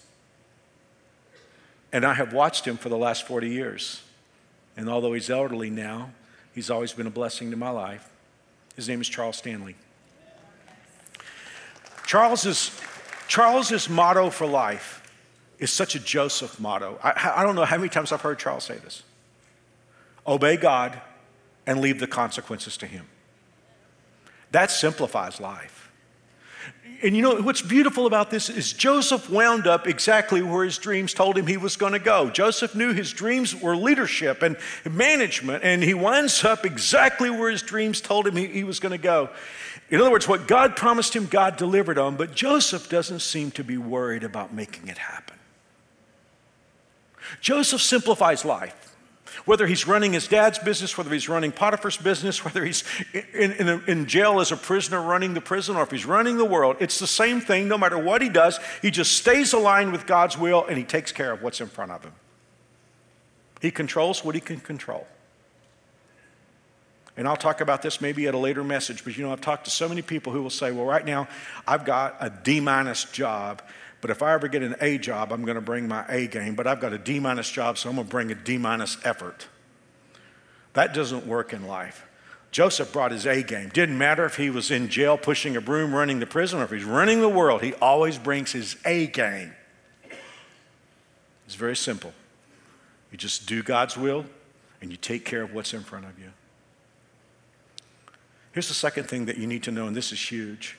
[1.93, 4.02] And I have watched him for the last 40 years.
[4.75, 6.11] And although he's elderly now,
[6.53, 8.09] he's always been a blessing to my life.
[8.75, 9.75] His name is Charles Stanley.
[12.05, 12.79] Charles's,
[13.27, 15.01] Charles's motto for life
[15.59, 16.99] is such a Joseph motto.
[17.03, 19.03] I, I don't know how many times I've heard Charles say this
[20.25, 20.99] obey God
[21.65, 23.05] and leave the consequences to Him.
[24.51, 25.91] That simplifies life.
[27.03, 31.13] And you know what's beautiful about this is Joseph wound up exactly where his dreams
[31.13, 32.29] told him he was going to go.
[32.29, 34.55] Joseph knew his dreams were leadership and
[34.89, 38.93] management, and he winds up exactly where his dreams told him he, he was going
[38.93, 39.29] to go.
[39.89, 43.65] In other words, what God promised him, God delivered on, but Joseph doesn't seem to
[43.65, 45.37] be worried about making it happen.
[47.41, 48.92] Joseph simplifies life.
[49.45, 52.83] Whether he's running his dad's business, whether he's running Potiphar's business, whether he's
[53.33, 56.45] in, in, in, jail as a prisoner running the prison, or if he's running the
[56.45, 58.59] world, it's the same thing no matter what he does.
[58.81, 61.91] He just stays aligned with God's will and he takes care of what's in front
[61.91, 62.13] of him.
[63.61, 65.07] He controls what he can control.
[67.15, 69.65] And I'll talk about this maybe at a later message, but you know, I've talked
[69.65, 71.27] to so many people who will say, well, right now
[71.67, 73.61] I've got a D minus job
[74.03, 76.55] but if I ever get an A job, I'm going to bring my A game.
[76.55, 78.97] But I've got a D minus job, so I'm going to bring a D minus
[79.05, 79.47] effort.
[80.73, 82.05] That doesn't work in life.
[82.51, 83.69] Joseph brought his A game.
[83.69, 86.71] Didn't matter if he was in jail pushing a broom running the prison or if
[86.71, 89.53] he's running the world, he always brings his A game.
[91.45, 92.11] It's very simple.
[93.09, 94.25] You just do God's will
[94.81, 96.33] and you take care of what's in front of you.
[98.51, 100.77] Here's the second thing that you need to know, and this is huge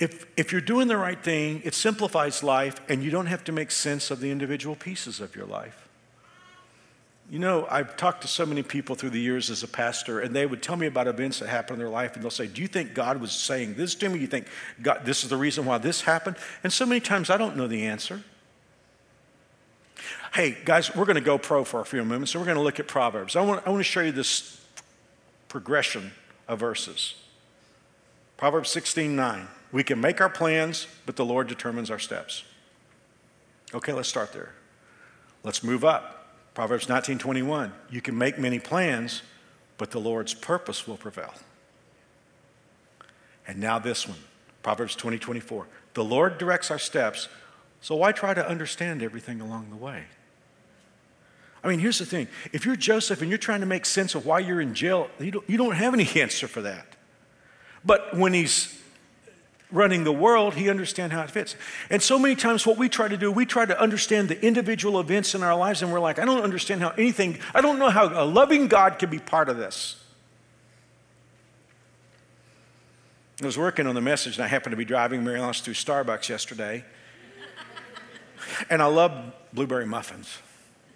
[0.00, 3.52] if, if you're doing the right thing, it simplifies life and you don't have to
[3.52, 5.86] make sense of the individual pieces of your life.
[7.30, 10.34] You know, I've talked to so many people through the years as a pastor, and
[10.34, 12.60] they would tell me about events that happened in their life, and they'll say, Do
[12.60, 14.18] you think God was saying this to me?
[14.18, 14.48] You think
[14.82, 16.34] God, this is the reason why this happened?
[16.64, 18.24] And so many times I don't know the answer.
[20.34, 22.64] Hey, guys, we're going to go pro for a few moments, so we're going to
[22.64, 23.36] look at Proverbs.
[23.36, 24.60] I want, I want to show you this
[25.48, 26.10] progression
[26.48, 27.14] of verses.
[28.38, 29.46] Proverbs 16 9.
[29.72, 32.44] We can make our plans, but the Lord determines our steps.
[33.72, 34.52] Okay, let's start there.
[35.44, 36.16] Let's move up.
[36.54, 37.72] Proverbs 19:21.
[37.88, 39.22] You can make many plans,
[39.78, 41.34] but the Lord's purpose will prevail.
[43.46, 44.18] And now this one.
[44.62, 45.66] Proverbs 20:24.
[45.94, 47.28] the Lord directs our steps,
[47.80, 50.04] so why try to understand everything along the way?
[51.62, 52.28] I mean, here's the thing.
[52.52, 55.30] If you're Joseph and you're trying to make sense of why you're in jail, you
[55.30, 56.96] don't, you don't have any answer for that.
[57.84, 58.79] But when he's
[59.72, 61.56] running the world, he understands how it fits.
[61.90, 65.00] And so many times, what we try to do, we try to understand the individual
[65.00, 67.90] events in our lives, and we're like, I don't understand how anything, I don't know
[67.90, 69.96] how a loving God can be part of this.
[73.42, 75.74] I was working on the message, and I happened to be driving Mary Alice through
[75.74, 76.84] Starbucks yesterday.
[78.68, 79.12] and I love
[79.52, 80.38] blueberry muffins.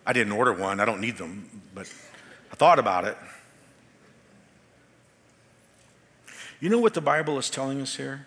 [0.06, 1.90] I didn't order one, I don't need them, but
[2.52, 3.16] I thought about it.
[6.60, 8.26] You know what the Bible is telling us here?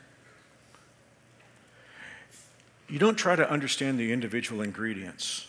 [2.89, 5.47] You don't try to understand the individual ingredients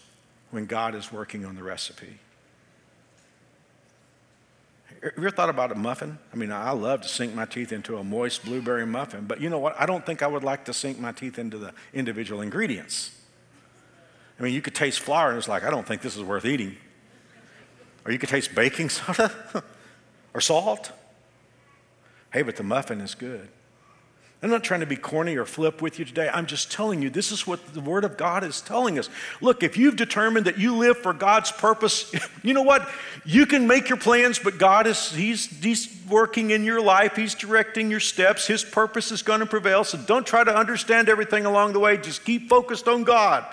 [0.51, 2.19] when God is working on the recipe.
[5.03, 6.19] Have you ever thought about a muffin?
[6.33, 9.49] I mean, I love to sink my teeth into a moist blueberry muffin, but you
[9.49, 9.81] know what?
[9.81, 13.13] I don't think I would like to sink my teeth into the individual ingredients.
[14.39, 16.45] I mean, you could taste flour and it's like, I don't think this is worth
[16.45, 16.77] eating.
[18.05, 19.33] Or you could taste baking soda
[20.35, 20.91] or salt.
[22.33, 23.49] Hey, but the muffin is good.
[24.41, 26.31] I'm not trying to be corny or flip with you today.
[26.33, 29.11] I'm just telling you, this is what the Word of God is telling us.
[29.41, 32.89] Look, if you've determined that you live for God's purpose, you know what?
[33.25, 37.35] You can make your plans, but God is He's, he's working in your life, He's
[37.35, 38.47] directing your steps.
[38.47, 39.83] His purpose is going to prevail.
[39.83, 41.97] So don't try to understand everything along the way.
[41.97, 43.45] Just keep focused on God.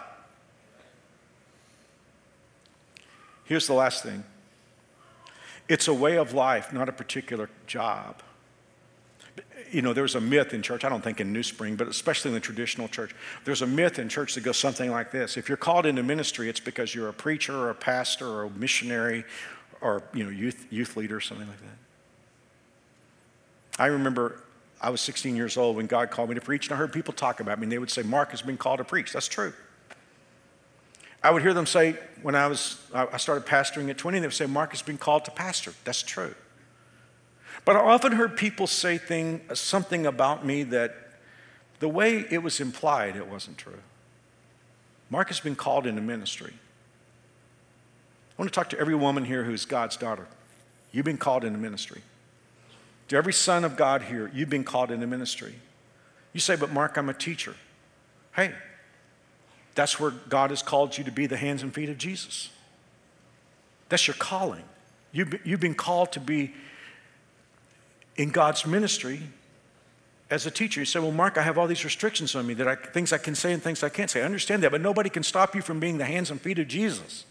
[3.46, 4.24] Here's the last thing
[5.68, 8.22] it's a way of life, not a particular job
[9.72, 12.30] you know, there's a myth in church, I don't think in New Spring, but especially
[12.30, 15.38] in the traditional church, there's a myth in church that goes something like this.
[15.38, 18.50] If you're called into ministry, it's because you're a preacher or a pastor or a
[18.50, 19.24] missionary
[19.82, 21.78] or, you know, youth, youth leader or something like that.
[23.78, 24.42] I remember
[24.82, 27.14] I was 16 years old when God called me to preach, and I heard people
[27.14, 29.12] talk about me, and they would say, Mark has been called to preach.
[29.12, 29.54] That's true.
[31.24, 34.34] I would hear them say, when I was, I started pastoring at 20, they would
[34.34, 35.74] say, Mark has been called to pastor.
[35.84, 36.36] That's true.
[37.66, 40.96] But I often heard people say thing, something about me that
[41.80, 43.82] the way it was implied, it wasn't true.
[45.10, 46.54] Mark has been called into ministry.
[48.38, 50.28] I want to talk to every woman here who's God's daughter.
[50.92, 52.02] You've been called into ministry.
[53.08, 55.56] To every son of God here, you've been called into ministry.
[56.34, 57.56] You say, but Mark, I'm a teacher.
[58.36, 58.54] Hey,
[59.74, 62.50] that's where God has called you to be the hands and feet of Jesus.
[63.90, 64.64] That's your calling.
[65.12, 66.54] You've been called to be
[68.16, 69.22] in God's ministry
[70.30, 72.68] as a teacher, you say, Well, Mark, I have all these restrictions on me that
[72.68, 74.22] I, things I can say and things I can't say.
[74.22, 76.68] I understand that, but nobody can stop you from being the hands and feet of
[76.68, 77.26] Jesus.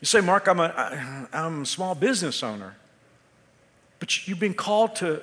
[0.00, 2.76] You say, Mark, I'm a, I'm a small business owner,
[4.00, 5.22] but you've been called to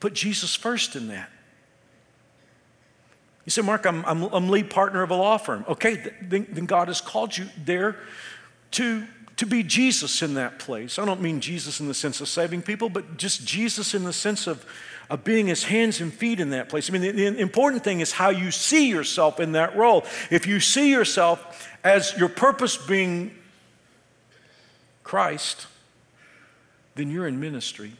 [0.00, 1.30] put Jesus first in that.
[3.44, 5.64] You say, Mark, I'm, I'm, I'm lead partner of a law firm.
[5.68, 7.96] Okay, then, then God has called you there
[8.72, 9.04] to
[9.40, 10.98] to be Jesus in that place.
[10.98, 14.12] I don't mean Jesus in the sense of saving people, but just Jesus in the
[14.12, 14.66] sense of,
[15.08, 16.90] of being his hands and feet in that place.
[16.90, 20.04] I mean, the, the important thing is how you see yourself in that role.
[20.30, 23.34] If you see yourself as your purpose being
[25.04, 25.66] Christ,
[26.94, 27.92] then you're in ministry.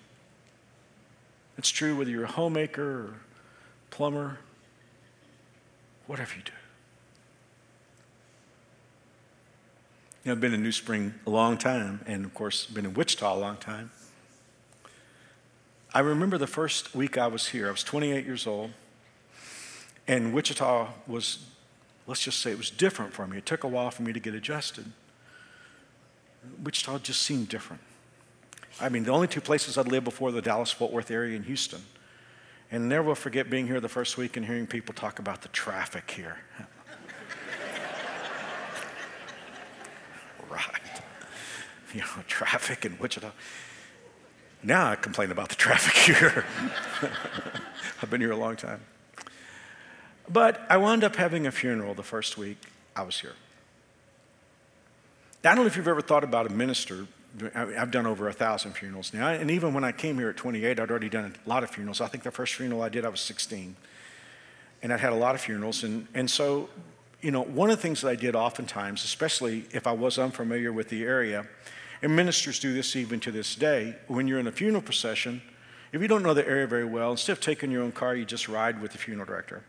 [1.56, 3.14] It's true whether you're a homemaker or
[3.88, 4.40] plumber,
[6.06, 6.52] whatever you do.
[10.22, 12.92] You know, I've been in New Spring a long time, and of course, been in
[12.92, 13.90] Wichita a long time.
[15.94, 18.72] I remember the first week I was here, I was 28 years old,
[20.06, 21.46] and Wichita was,
[22.06, 23.38] let's just say, it was different for me.
[23.38, 24.92] It took a while for me to get adjusted.
[26.62, 27.80] Wichita just seemed different.
[28.78, 31.46] I mean, the only two places I'd lived before the Dallas Fort Worth area and
[31.46, 31.80] Houston.
[32.70, 35.48] And never will forget being here the first week and hearing people talk about the
[35.48, 36.36] traffic here.
[40.50, 41.02] right.
[41.94, 43.32] You know, traffic in Wichita.
[44.62, 46.44] Now I complain about the traffic here.
[48.00, 48.80] I've been here a long time.
[50.28, 52.58] But I wound up having a funeral the first week
[52.94, 53.34] I was here.
[55.42, 57.06] I don't know if you've ever thought about a minister.
[57.54, 59.28] I've done over a thousand funerals now.
[59.28, 62.00] And even when I came here at 28, I'd already done a lot of funerals.
[62.00, 63.74] I think the first funeral I did, I was 16.
[64.82, 65.82] And I'd had a lot of funerals.
[65.82, 66.68] And, and so
[67.22, 70.72] you know, one of the things that I did oftentimes, especially if I was unfamiliar
[70.72, 71.46] with the area,
[72.02, 75.42] and ministers do this even to this day, when you're in a funeral procession,
[75.92, 78.24] if you don't know the area very well, instead of taking your own car, you
[78.24, 79.64] just ride with the funeral director.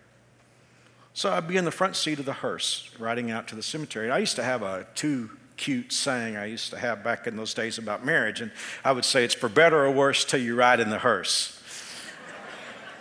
[1.13, 4.09] So I'd be in the front seat of the hearse, riding out to the cemetery.
[4.09, 7.53] I used to have a too cute saying I used to have back in those
[7.53, 8.51] days about marriage, and
[8.85, 11.57] I would say, It's for better or worse till you ride in the hearse.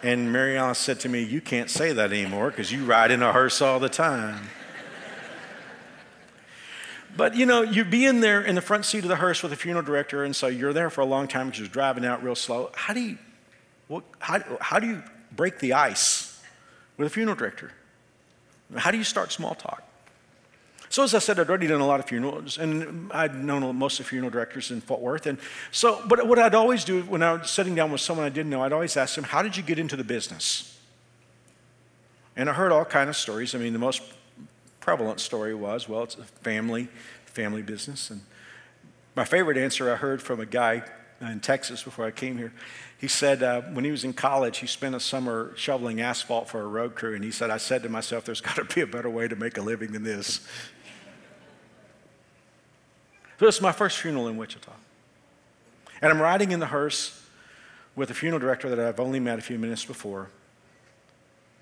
[0.02, 3.22] And Mary Alice said to me, You can't say that anymore because you ride in
[3.22, 4.48] a hearse all the time.
[7.16, 9.50] But you know, you'd be in there in the front seat of the hearse with
[9.50, 12.22] the funeral director, and so you're there for a long time because you're driving out
[12.22, 12.70] real slow.
[12.74, 13.18] How do you,
[13.88, 15.02] what, how, how do you
[15.32, 16.40] break the ice
[16.96, 17.72] with a funeral director?
[18.76, 19.82] How do you start small talk?
[20.88, 24.00] So, as I said, I'd already done a lot of funerals, and I'd known most
[24.00, 25.26] of the funeral directors in Fort Worth.
[25.26, 25.38] And
[25.70, 28.50] so, but what I'd always do when I was sitting down with someone I didn't
[28.50, 30.76] know, I'd always ask them, How did you get into the business?
[32.36, 33.54] And I heard all kind of stories.
[33.54, 34.02] I mean, the most
[34.80, 36.88] prevalent story was, well, it's a family,
[37.26, 38.10] family business.
[38.10, 38.22] And
[39.14, 40.82] my favorite answer I heard from a guy
[41.20, 42.52] in Texas before I came here,
[42.98, 46.60] he said uh, when he was in college, he spent a summer shoveling asphalt for
[46.60, 47.14] a road crew.
[47.14, 49.36] And he said, I said to myself, there's got to be a better way to
[49.36, 50.40] make a living than this.
[53.38, 54.72] So this is my first funeral in Wichita.
[56.02, 57.22] And I'm riding in the hearse
[57.96, 60.28] with a funeral director that I've only met a few minutes before.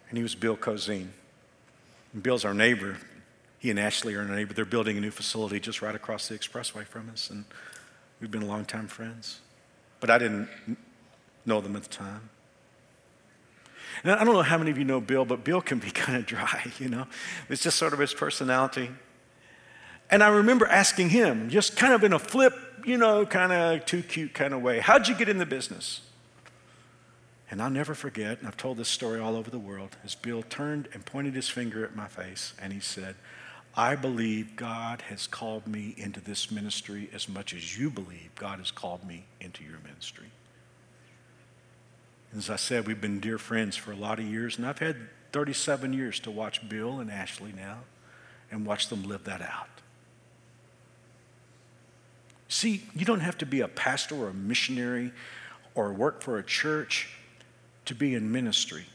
[0.08, 1.08] And he was Bill Cozine.
[2.12, 2.96] And Bill's our neighbor.
[3.58, 4.54] He and Ashley are in our neighbor.
[4.54, 7.30] They're building a new facility just right across the expressway from us.
[7.30, 7.44] And
[8.20, 9.40] we've been longtime friends.
[10.00, 10.48] But I didn't
[11.44, 12.30] know them at the time.
[14.04, 16.26] I don't know how many of you know Bill, but Bill can be kind of
[16.26, 17.06] dry, you know.
[17.48, 18.90] It's just sort of his personality.
[20.10, 22.54] And I remember asking him, just kind of in a flip,
[22.84, 26.02] you know, kind of too cute kind of way, how'd you get in the business?
[27.50, 30.42] And I'll never forget, and I've told this story all over the world, as Bill
[30.42, 33.16] turned and pointed his finger at my face and he said,
[33.76, 38.58] I believe God has called me into this ministry as much as you believe God
[38.58, 40.30] has called me into your ministry.
[42.36, 44.96] As I said, we've been dear friends for a lot of years, and I've had
[45.32, 47.78] 37 years to watch Bill and Ashley now
[48.50, 49.68] and watch them live that out.
[52.48, 55.12] See, you don't have to be a pastor or a missionary
[55.74, 57.08] or work for a church
[57.84, 58.86] to be in ministry.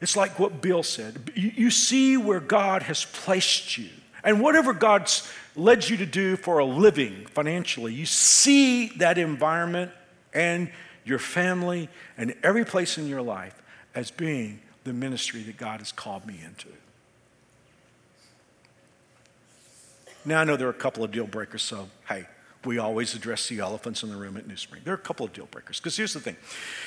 [0.00, 1.32] It's like what Bill said.
[1.34, 3.88] You see where God has placed you.
[4.22, 9.92] And whatever God's led you to do for a living financially, you see that environment
[10.32, 10.70] and
[11.04, 13.62] your family and every place in your life
[13.94, 16.68] as being the ministry that God has called me into.
[20.24, 22.26] Now, I know there are a couple of deal breakers, so hey,
[22.64, 24.82] we always address the elephants in the room at New Spring.
[24.84, 25.78] There are a couple of deal breakers.
[25.78, 26.36] Because here's the thing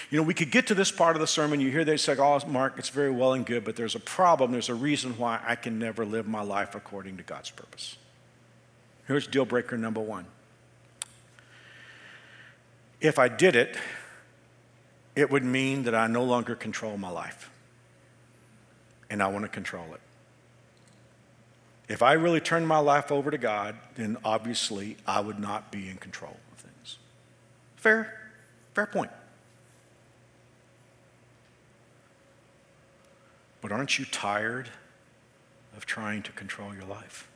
[0.10, 2.16] you know, we could get to this part of the sermon, you hear they say,
[2.18, 4.52] Oh, Mark, it's very well and good, but there's a problem.
[4.52, 7.98] There's a reason why I can never live my life according to God's purpose.
[9.08, 10.26] Here's deal breaker number one.
[13.00, 13.78] If I did it
[15.18, 17.50] it would mean that I no longer control my life.
[19.10, 20.00] And I want to control it.
[21.88, 25.90] If I really turned my life over to God, then obviously I would not be
[25.90, 26.98] in control of things.
[27.78, 28.32] Fair,
[28.74, 29.12] fair point.
[33.62, 34.70] But aren't you tired
[35.76, 37.30] of trying to control your life?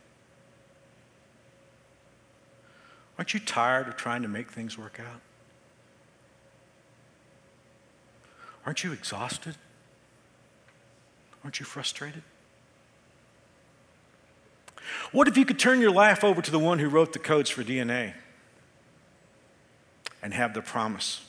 [3.18, 5.22] Aren't you tired of trying to make things work out?
[8.66, 9.56] Aren't you exhausted?
[11.44, 12.24] Aren't you frustrated?
[15.12, 17.50] What if you could turn your life over to the one who wrote the codes
[17.50, 18.14] for DNA
[20.22, 21.26] and have the promise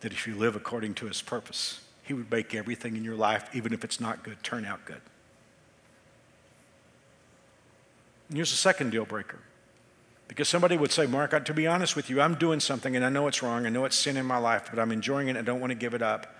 [0.00, 3.48] that if you live according to his purpose, he would make everything in your life,
[3.54, 5.00] even if it's not good, turn out good?
[8.28, 9.38] And here's a second deal breaker.
[10.28, 13.08] Because somebody would say, Mark, to be honest with you, I'm doing something and I
[13.08, 13.66] know it's wrong.
[13.66, 15.74] I know it's sin in my life, but I'm enjoying it I don't want to
[15.74, 16.34] give it up.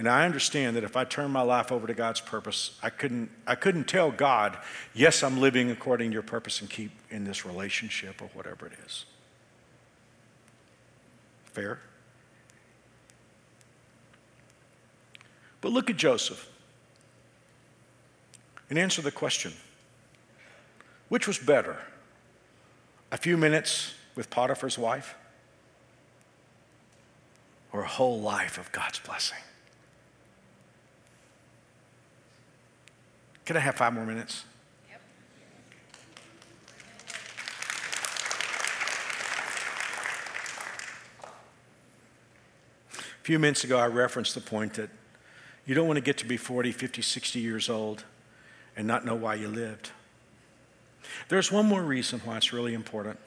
[0.00, 3.30] And I understand that if I turn my life over to God's purpose, I couldn't,
[3.46, 4.56] I couldn't tell God,
[4.94, 8.72] yes, I'm living according to your purpose and keep in this relationship or whatever it
[8.86, 9.04] is.
[11.44, 11.80] Fair?
[15.60, 16.48] But look at Joseph
[18.70, 19.52] and answer the question
[21.10, 21.76] which was better?
[23.12, 25.14] A few minutes with Potiphar's wife
[27.70, 29.36] or a whole life of God's blessing?
[33.44, 34.44] Can I have five more minutes?
[42.92, 44.90] A few minutes ago, I referenced the point that
[45.66, 48.04] you don't want to get to be 40, 50, 60 years old
[48.76, 49.90] and not know why you lived.
[51.28, 53.18] There's one more reason why it's really important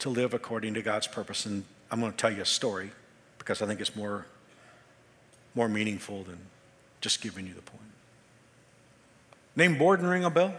[0.00, 2.90] to live according to God's purpose, and I'm going to tell you a story
[3.38, 4.26] because I think it's more,
[5.54, 6.38] more meaningful than
[7.00, 7.82] just giving you the point.
[9.54, 10.54] Name Borden ring a bell?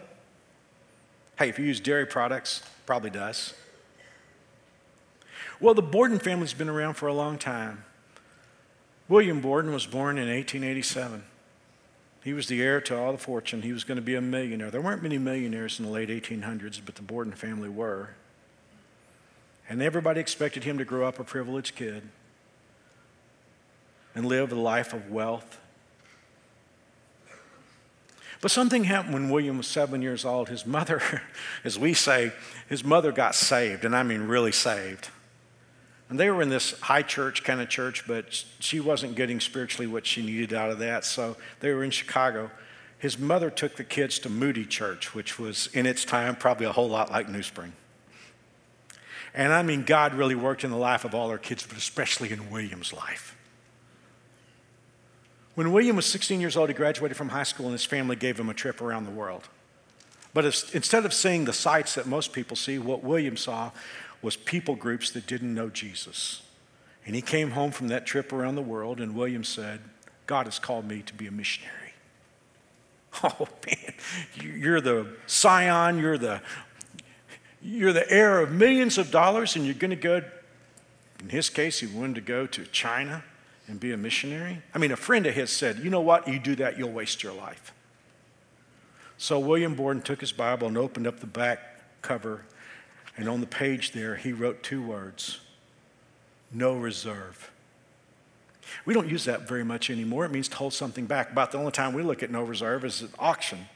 [1.37, 3.53] Hey, if you use dairy products, probably does.
[5.59, 7.85] Well, the Borden family's been around for a long time.
[9.09, 11.23] William Borden was born in 1887.
[12.23, 13.63] He was the heir to all the fortune.
[13.63, 14.71] He was going to be a millionaire.
[14.71, 18.11] There weren't many millionaires in the late 1800s, but the Borden family were.
[19.67, 22.03] And everybody expected him to grow up a privileged kid
[24.15, 25.59] and live a life of wealth
[28.43, 30.49] but something happened when William was seven years old.
[30.49, 31.01] His mother,
[31.63, 32.33] as we say,
[32.67, 35.07] his mother got saved, and I mean really saved.
[36.09, 39.87] And they were in this high church kind of church, but she wasn't getting spiritually
[39.87, 41.05] what she needed out of that.
[41.05, 42.51] So they were in Chicago.
[42.99, 46.73] His mother took the kids to Moody Church, which was in its time probably a
[46.73, 47.71] whole lot like New Spring.
[49.33, 52.33] And I mean, God really worked in the life of all our kids, but especially
[52.33, 53.32] in William's life.
[55.55, 58.39] When William was 16 years old, he graduated from high school and his family gave
[58.39, 59.47] him a trip around the world.
[60.33, 63.71] But instead of seeing the sights that most people see, what William saw
[64.23, 66.41] was people groups that didn't know Jesus.
[67.05, 69.81] And he came home from that trip around the world, and William said,
[70.25, 71.71] God has called me to be a missionary.
[73.23, 73.93] Oh man,
[74.41, 76.41] you're the scion, you're the,
[77.61, 80.23] you're the heir of millions of dollars, and you're going to go,
[81.19, 83.23] in his case, he wanted to go to China
[83.67, 84.61] and be a missionary?
[84.73, 86.27] I mean, a friend of his said, You know what?
[86.27, 87.73] You do that, you'll waste your life.
[89.17, 92.45] So William Borden took his Bible and opened up the back cover,
[93.15, 95.39] and on the page there, he wrote two words
[96.51, 97.51] no reserve.
[98.85, 100.25] We don't use that very much anymore.
[100.25, 101.31] It means to hold something back.
[101.31, 103.67] About the only time we look at no reserve is at auction,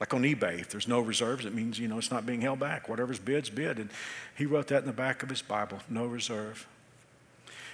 [0.00, 0.60] like on eBay.
[0.60, 2.88] If there's no reserves, it means, you know, it's not being held back.
[2.88, 3.78] Whatever's bid's bid.
[3.78, 3.90] And
[4.36, 6.66] he wrote that in the back of his Bible, no reserve.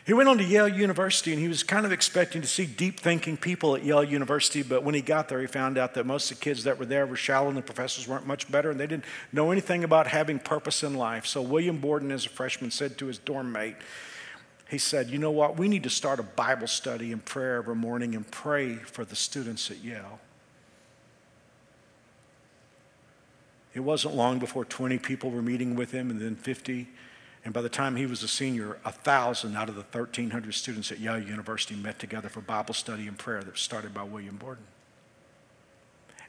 [0.09, 2.99] He went on to Yale University and he was kind of expecting to see deep
[2.99, 6.31] thinking people at Yale University, but when he got there, he found out that most
[6.31, 8.81] of the kids that were there were shallow and the professors weren't much better and
[8.81, 9.05] they didn't
[9.35, 11.27] know anything about having purpose in life.
[11.27, 13.77] So William Borden, as a freshman, said to his dorm mate,
[14.71, 15.59] he said, You know what?
[15.59, 19.15] We need to start a Bible study and prayer every morning and pray for the
[19.15, 20.21] students at Yale.
[23.75, 26.89] It wasn't long before 20 people were meeting with him and then 50.
[27.45, 30.91] And by the time he was a senior, a thousand out of the 1,300 students
[30.93, 34.37] at Yale University met together for Bible study and prayer that was started by William
[34.37, 34.65] Borden.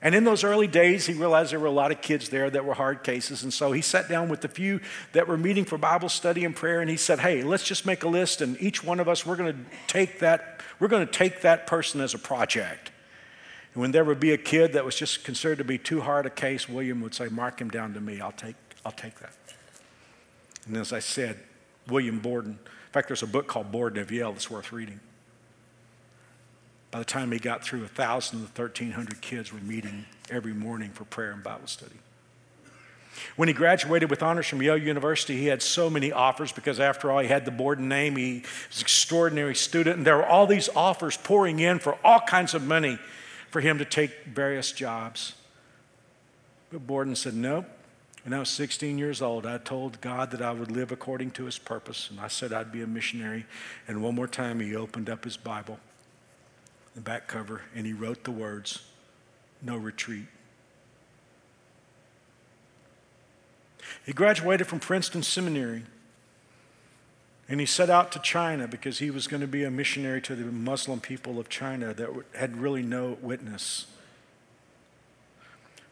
[0.01, 2.63] And in those early days, he realized there were a lot of kids there that
[2.63, 3.43] were hard cases.
[3.43, 4.79] And so he sat down with the few
[5.11, 8.03] that were meeting for Bible study and prayer, and he said, Hey, let's just make
[8.03, 11.11] a list, and each one of us, we're going to take that, we're going to
[11.11, 12.91] take that person as a project.
[13.73, 16.25] And when there would be a kid that was just considered to be too hard
[16.25, 18.21] a case, William would say, Mark him down to me.
[18.21, 18.55] I'll take,
[18.85, 19.33] I'll take that.
[20.69, 21.39] And as I said,
[21.87, 22.51] William Borden.
[22.51, 24.99] In fact, there's a book called Borden of Yale that's worth reading.
[26.91, 30.91] By the time he got through, 1,000 of the 1,300 kids were meeting every morning
[30.91, 31.95] for prayer and Bible study.
[33.35, 37.11] When he graduated with honors from Yale University, he had so many offers because, after
[37.11, 38.15] all, he had the Borden name.
[38.15, 42.19] He was an extraordinary student, and there were all these offers pouring in for all
[42.21, 42.99] kinds of money
[43.49, 45.33] for him to take various jobs.
[46.71, 47.65] But Borden said, Nope.
[48.23, 51.45] When I was 16 years old, I told God that I would live according to
[51.45, 53.45] his purpose, and I said I'd be a missionary.
[53.87, 55.79] And one more time, he opened up his Bible,
[56.95, 58.83] the back cover, and he wrote the words,
[59.61, 60.25] No retreat.
[64.05, 65.83] He graduated from Princeton Seminary
[67.49, 70.35] and he set out to China because he was going to be a missionary to
[70.35, 73.87] the Muslim people of China that had really no witness.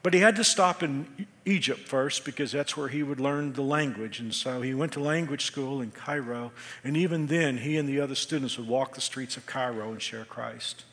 [0.08, 3.62] But he had to stop in Egypt first because that's where he would learn the
[3.62, 4.22] language.
[4.22, 6.54] And so he went to language school in Cairo.
[6.82, 10.02] And even then, he and the other students would walk the streets of Cairo and
[10.02, 10.86] share Christ.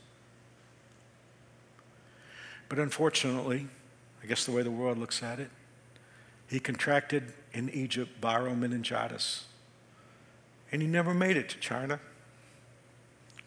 [2.69, 3.69] But unfortunately,
[4.21, 5.51] I guess the way the world looks at it,
[6.49, 9.45] he contracted in Egypt viral meningitis,
[10.73, 12.01] and he never made it to China.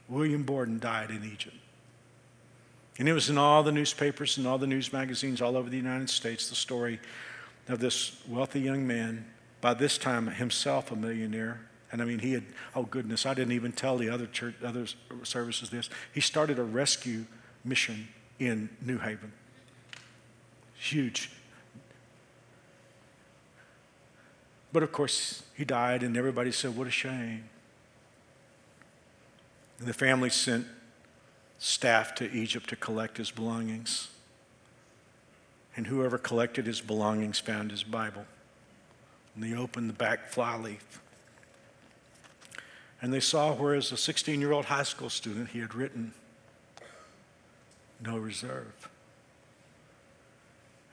[0.07, 1.57] William Borden died in Egypt.
[2.99, 5.77] And it was in all the newspapers and all the news magazines all over the
[5.77, 6.99] United States the story
[7.67, 9.25] of this wealthy young man,
[9.61, 11.61] by this time himself a millionaire.
[11.91, 12.43] And I mean, he had,
[12.75, 14.85] oh goodness, I didn't even tell the other church, other
[15.23, 15.89] services this.
[16.13, 17.25] He started a rescue
[17.63, 18.07] mission
[18.39, 19.31] in New Haven.
[20.75, 21.31] Huge
[24.77, 27.49] But of course, he died, and everybody said, What a shame.
[29.79, 30.67] And the family sent
[31.59, 34.09] staff to Egypt to collect his belongings.
[35.75, 38.25] And whoever collected his belongings found his Bible.
[39.35, 41.01] And they opened the back flyleaf.
[43.01, 46.13] And they saw where, as a 16 year old high school student, he had written,
[48.03, 48.89] No reserve.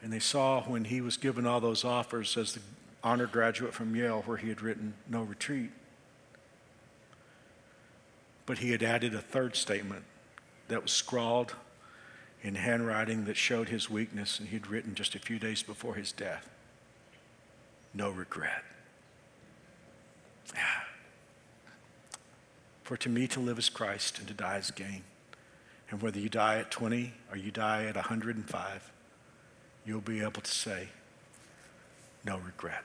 [0.02, 2.60] And they saw when he was given all those offers as the
[3.02, 5.70] honor graduate from Yale where he had written no retreat.
[8.44, 10.04] But he had added a third statement
[10.68, 11.54] that was scrawled
[12.42, 16.12] in handwriting that showed his weakness, and he'd written just a few days before his
[16.12, 16.48] death
[17.94, 18.64] no regret.
[20.56, 20.84] Ah.
[22.82, 25.04] For to me to live is Christ and to die is gain.
[25.90, 28.92] And whether you die at 20 or you die at 105,
[29.86, 30.88] you'll be able to say,
[32.24, 32.84] no regret.